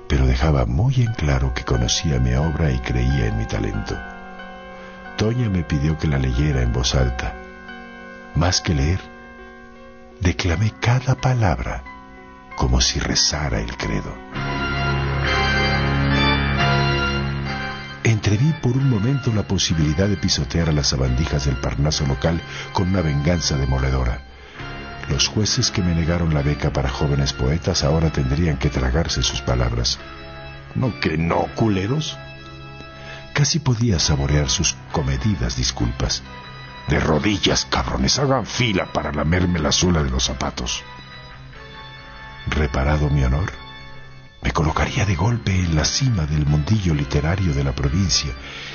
pero 0.09 0.27
dejaba 0.27 0.67
muy 0.67 0.97
en 0.97 1.13
claro 1.13 1.55
que 1.55 1.63
conocía 1.63 2.19
mi 2.19 2.35
obra 2.35 2.73
y 2.73 2.81
creía 2.81 3.27
en 3.27 3.39
mi 3.39 3.47
talento. 3.47 3.97
Toña 5.17 5.49
me 5.49 5.63
pidió 5.63 5.97
que 5.97 6.09
la 6.09 6.19
leyera 6.19 6.63
en 6.63 6.73
voz 6.73 6.97
alta. 6.97 7.33
Más 8.35 8.61
que 8.61 8.75
leer, 8.75 9.01
declamé 10.19 10.73
cada 10.81 11.15
palabra 11.15 11.85
como 12.57 12.81
si 12.81 12.99
rezara 12.99 13.61
el 13.61 13.77
credo. 13.77 14.13
Entreví 18.07 18.53
por 18.63 18.77
un 18.77 18.89
momento 18.89 19.33
la 19.35 19.43
posibilidad 19.43 20.07
de 20.07 20.17
pisotear 20.17 20.69
a 20.69 20.73
las 20.73 20.91
sabandijas 20.91 21.47
del 21.47 21.57
Parnaso 21.57 22.07
local 22.07 22.41
con 22.73 22.91
una 22.91 23.01
venganza 23.01 23.57
demoledora. 23.57 24.21
Los 25.09 25.27
jueces 25.27 25.73
que 25.73 25.83
me 25.83 25.93
negaron 25.93 26.33
la 26.33 26.43
beca 26.43 26.73
para 26.73 26.89
jóvenes 26.89 27.33
poetas 27.33 27.83
ahora 27.83 28.13
tendrían 28.13 28.59
que 28.59 28.71
tragarse 28.71 29.25
sus 29.25 29.41
palabras. 29.41 29.99
¿No 30.77 31.01
que 31.01 31.19
no, 31.19 31.49
culeros? 31.57 32.17
Casi 33.35 33.59
podía 33.59 33.99
saborear 33.99 34.51
sus 34.51 34.77
comedidas 34.93 35.57
disculpas. 35.57 36.23
De 36.87 37.01
rodillas, 37.01 37.65
cabrones, 37.65 38.21
hagan 38.21 38.47
fila 38.47 38.87
para 38.93 39.11
lamerme 39.11 39.59
la 39.59 39.73
suela 39.73 40.05
de 40.05 40.11
los 40.11 40.23
zapatos. 40.23 40.85
Reparado 42.47 43.11
mi 43.11 43.25
honor, 43.25 43.51
me 44.47 44.53
colocaría 44.53 45.05
de 45.05 45.17
golpe 45.17 45.51
en 45.51 45.75
la 45.75 45.85
cima 45.85 46.25
del 46.25 46.47
mundillo 46.47 46.95
literario 46.95 47.53
de 47.53 47.65
la 47.65 47.75
provincia, 47.75 48.31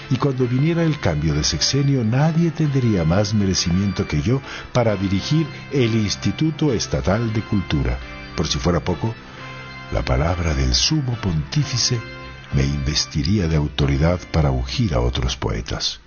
y 0.09 0.17
cuando 0.17 0.45
viniera 0.45 0.83
el 0.83 0.99
cambio 0.99 1.33
de 1.33 1.45
sexenio 1.45 2.03
nadie 2.03 2.51
tendría 2.51 3.05
más 3.05 3.33
merecimiento 3.33 4.05
que 4.05 4.21
yo 4.21 4.41
para 4.73 4.97
dirigir 4.97 5.47
el 5.71 5.95
Instituto 5.95 6.73
Estatal 6.73 7.31
de 7.31 7.41
Cultura. 7.43 7.97
Por 8.35 8.49
si 8.49 8.59
fuera 8.59 8.81
poco, 8.81 9.15
la 9.93 10.03
palabra 10.03 10.53
del 10.53 10.75
sumo 10.75 11.15
pontífice 11.21 12.01
me 12.51 12.65
investiría 12.65 13.47
de 13.47 13.55
autoridad 13.55 14.19
para 14.33 14.51
ungir 14.51 14.93
a 14.93 14.99
otros 14.99 15.37
poetas. 15.37 16.01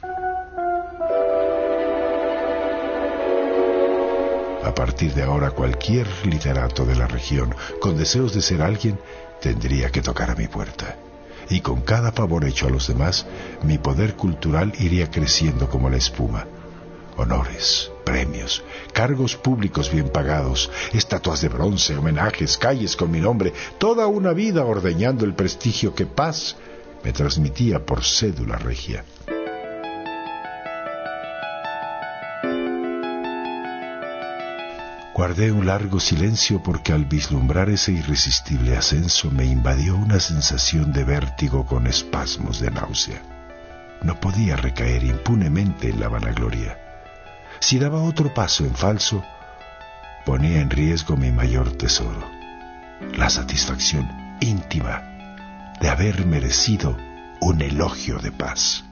A 4.75 4.83
partir 4.85 5.15
de 5.15 5.23
ahora 5.23 5.53
cualquier 5.53 6.05
literato 6.27 6.85
de 6.85 6.97
la 6.97 7.07
región 7.07 7.55
con 7.81 7.97
deseos 7.97 8.35
de 8.35 8.43
ser 8.43 8.61
alguien 8.61 8.99
tendría 9.41 9.91
que 9.91 10.03
tocar 10.03 10.33
a 10.33 10.35
mi 10.35 10.49
puerta. 10.49 10.97
Y 11.49 11.61
con 11.61 11.83
cada 11.83 12.11
favor 12.11 12.45
hecho 12.45 12.67
a 12.67 12.71
los 12.71 12.89
demás, 12.89 13.25
mi 13.63 13.79
poder 13.79 14.17
cultural 14.17 14.73
iría 14.81 15.13
creciendo 15.13 15.71
como 15.71 15.89
la 15.91 15.99
espuma. 15.99 16.49
Honores, 17.17 17.93
premios, 18.05 18.65
cargos 18.93 19.37
públicos 19.37 19.93
bien 19.93 20.09
pagados, 20.09 20.73
estatuas 20.93 21.41
de 21.41 21.51
bronce, 21.51 21.97
homenajes, 21.97 22.59
calles 22.59 22.97
con 22.97 23.13
mi 23.13 23.21
nombre, 23.21 23.53
toda 23.79 24.09
una 24.09 24.33
vida 24.33 24.65
ordeñando 24.65 25.25
el 25.25 25.35
prestigio 25.35 25.95
que 25.95 26.07
Paz 26.07 26.57
me 27.05 27.13
transmitía 27.13 27.87
por 27.87 28.05
cédula 28.05 28.57
regia. 28.57 29.05
Guardé 35.15 35.53
un 35.53 35.65
largo 35.65 36.01
silencio 36.01 36.61
porque 36.61 36.93
al 36.93 37.05
vislumbrar 37.05 37.71
ese 37.71 37.93
irresistible 37.93 38.77
ascenso 38.77 39.31
me 39.31 39.45
invadió 39.45 39.95
una 39.97 40.19
sensación 40.19 40.93
de 40.93 41.05
vértigo 41.05 41.65
con 41.67 41.87
espasmos 41.87 42.59
de 42.59 42.73
náusea. 42.73 43.23
No 44.03 44.19
podía 44.19 44.57
recaer 44.57 45.05
impunemente 45.05 45.91
en 45.91 46.01
la 46.01 46.09
vanagloria. 46.09 46.77
Si 47.61 47.79
daba 47.79 48.03
otro 48.03 48.35
paso 48.35 48.65
en 48.65 48.75
falso, 48.75 49.23
ponía 50.27 50.61
en 50.61 50.69
riesgo 50.69 51.17
mi 51.17 51.31
mayor 51.31 51.71
tesoro, 51.77 52.29
la 53.17 53.31
satisfacción 53.31 54.37
íntima 54.41 55.05
de 55.81 55.91
haber 55.91 56.27
merecido 56.27 56.99
un 57.41 57.63
elogio 57.63 58.19
de 58.19 58.33
paz. 58.33 58.85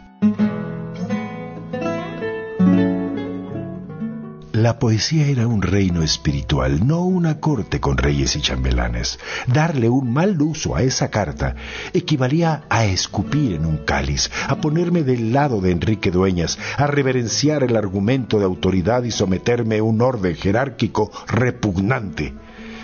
La 4.62 4.78
poesía 4.78 5.26
era 5.26 5.48
un 5.48 5.60
reino 5.60 6.04
espiritual, 6.04 6.86
no 6.86 7.00
una 7.00 7.40
corte 7.40 7.80
con 7.80 7.98
reyes 7.98 8.36
y 8.36 8.40
chambelanes. 8.40 9.18
Darle 9.48 9.88
un 9.88 10.12
mal 10.12 10.40
uso 10.40 10.76
a 10.76 10.84
esa 10.84 11.10
carta 11.10 11.56
equivalía 11.92 12.62
a 12.68 12.84
escupir 12.84 13.54
en 13.54 13.66
un 13.66 13.78
cáliz, 13.78 14.30
a 14.46 14.60
ponerme 14.60 15.02
del 15.02 15.32
lado 15.32 15.60
de 15.60 15.72
Enrique 15.72 16.12
Dueñas, 16.12 16.60
a 16.76 16.86
reverenciar 16.86 17.64
el 17.64 17.74
argumento 17.74 18.38
de 18.38 18.44
autoridad 18.44 19.02
y 19.02 19.10
someterme 19.10 19.78
a 19.78 19.82
un 19.82 20.00
orden 20.00 20.36
jerárquico 20.36 21.10
repugnante, 21.26 22.32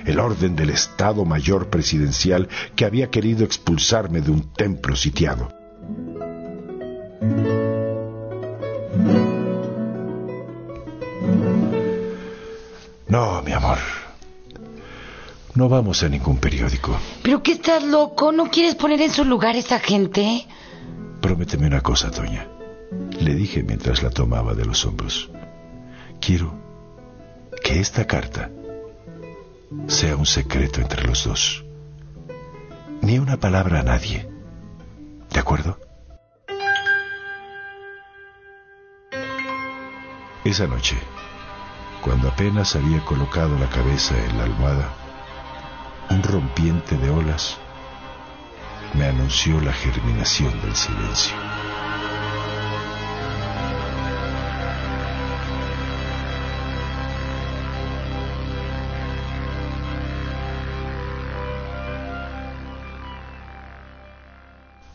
el 0.05 0.19
orden 0.19 0.57
del 0.57 0.71
Estado 0.71 1.25
Mayor 1.25 1.71
Presidencial 1.71 2.49
que 2.75 2.87
había 2.87 3.09
querido 3.09 3.45
expulsarme 3.45 4.21
de 4.21 4.33
un 4.33 4.53
templo 4.53 4.97
sitiado. 4.97 5.58
Amor. 13.69 13.79
No 15.55 15.69
vamos 15.69 16.03
a 16.03 16.09
ningún 16.09 16.39
periódico. 16.39 16.97
¿Pero 17.23 17.43
qué 17.43 17.53
estás 17.53 17.83
loco? 17.83 18.33
¿No 18.33 18.51
quieres 18.51 18.75
poner 18.75 19.01
en 19.03 19.11
su 19.11 19.25
lugar 19.25 19.57
esa 19.57 19.81
gente? 19.81 20.47
Prométeme 21.21 21.67
una 21.67 21.81
cosa, 21.81 22.11
Toña. 22.11 22.47
Le 23.21 23.35
dije 23.35 23.63
mientras 23.63 24.03
la 24.03 24.11
tomaba 24.11 24.55
de 24.55 24.65
los 24.65 24.85
hombros. 24.85 25.31
Quiero 26.21 26.55
que 27.63 27.81
esta 27.81 28.07
carta 28.07 28.51
sea 29.89 30.17
un 30.17 30.27
secreto 30.27 30.81
entre 30.81 31.05
los 31.05 31.25
dos. 31.25 31.65
Ni 33.03 33.19
una 33.19 33.39
palabra 33.39 33.81
a 33.81 33.83
nadie. 33.83 34.29
¿De 35.33 35.41
acuerdo? 35.41 35.79
Esa 40.45 40.67
noche 40.67 40.97
cuando 42.03 42.29
apenas 42.29 42.77
había 42.77 43.05
colocado 43.05 43.59
la 43.59 43.69
cabeza 43.69 44.15
en 44.25 44.39
la 44.39 44.45
almohada, 44.45 44.93
un 46.11 46.23
rompiente 46.23 46.97
de 46.97 47.11
olas 47.11 47.59
me 48.95 49.07
anunció 49.07 49.61
la 49.61 49.73
germinación 49.73 50.61
del 50.63 50.75
silencio. 50.75 51.37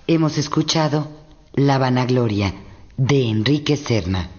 Hemos 0.07 0.37
escuchado 0.37 1.07
La 1.53 1.77
vanagloria 1.77 2.53
de 2.97 3.29
Enrique 3.29 3.77
Serna. 3.77 4.29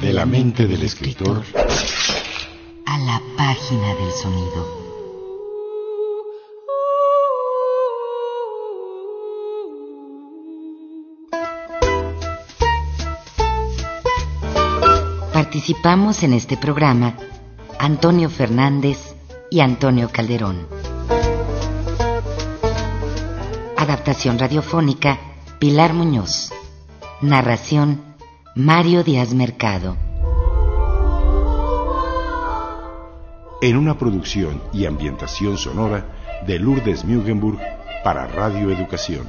De 0.00 0.12
la 0.12 0.24
mente 0.24 0.68
del 0.68 0.82
escritor 0.84 1.42
a 2.86 2.98
la 2.98 3.20
página 3.36 3.94
del 3.96 4.12
sonido. 4.12 4.78
Participamos 15.32 16.22
en 16.22 16.34
este 16.34 16.56
programa 16.56 17.16
Antonio 17.80 18.30
Fernández 18.30 19.16
y 19.50 19.58
Antonio 19.60 20.10
Calderón. 20.12 20.68
Adaptación 23.76 24.38
radiofónica 24.38 25.18
Pilar 25.58 25.92
Muñoz. 25.92 26.52
Narración 27.20 28.14
Mario 28.54 29.02
Díaz 29.02 29.34
Mercado. 29.34 29.96
En 33.60 33.76
una 33.76 33.98
producción 33.98 34.62
y 34.72 34.86
ambientación 34.86 35.58
sonora 35.58 36.06
de 36.46 36.60
Lourdes 36.60 37.04
Mugenburg 37.04 37.58
para 38.04 38.28
Radio 38.28 38.70
Educación. 38.70 39.26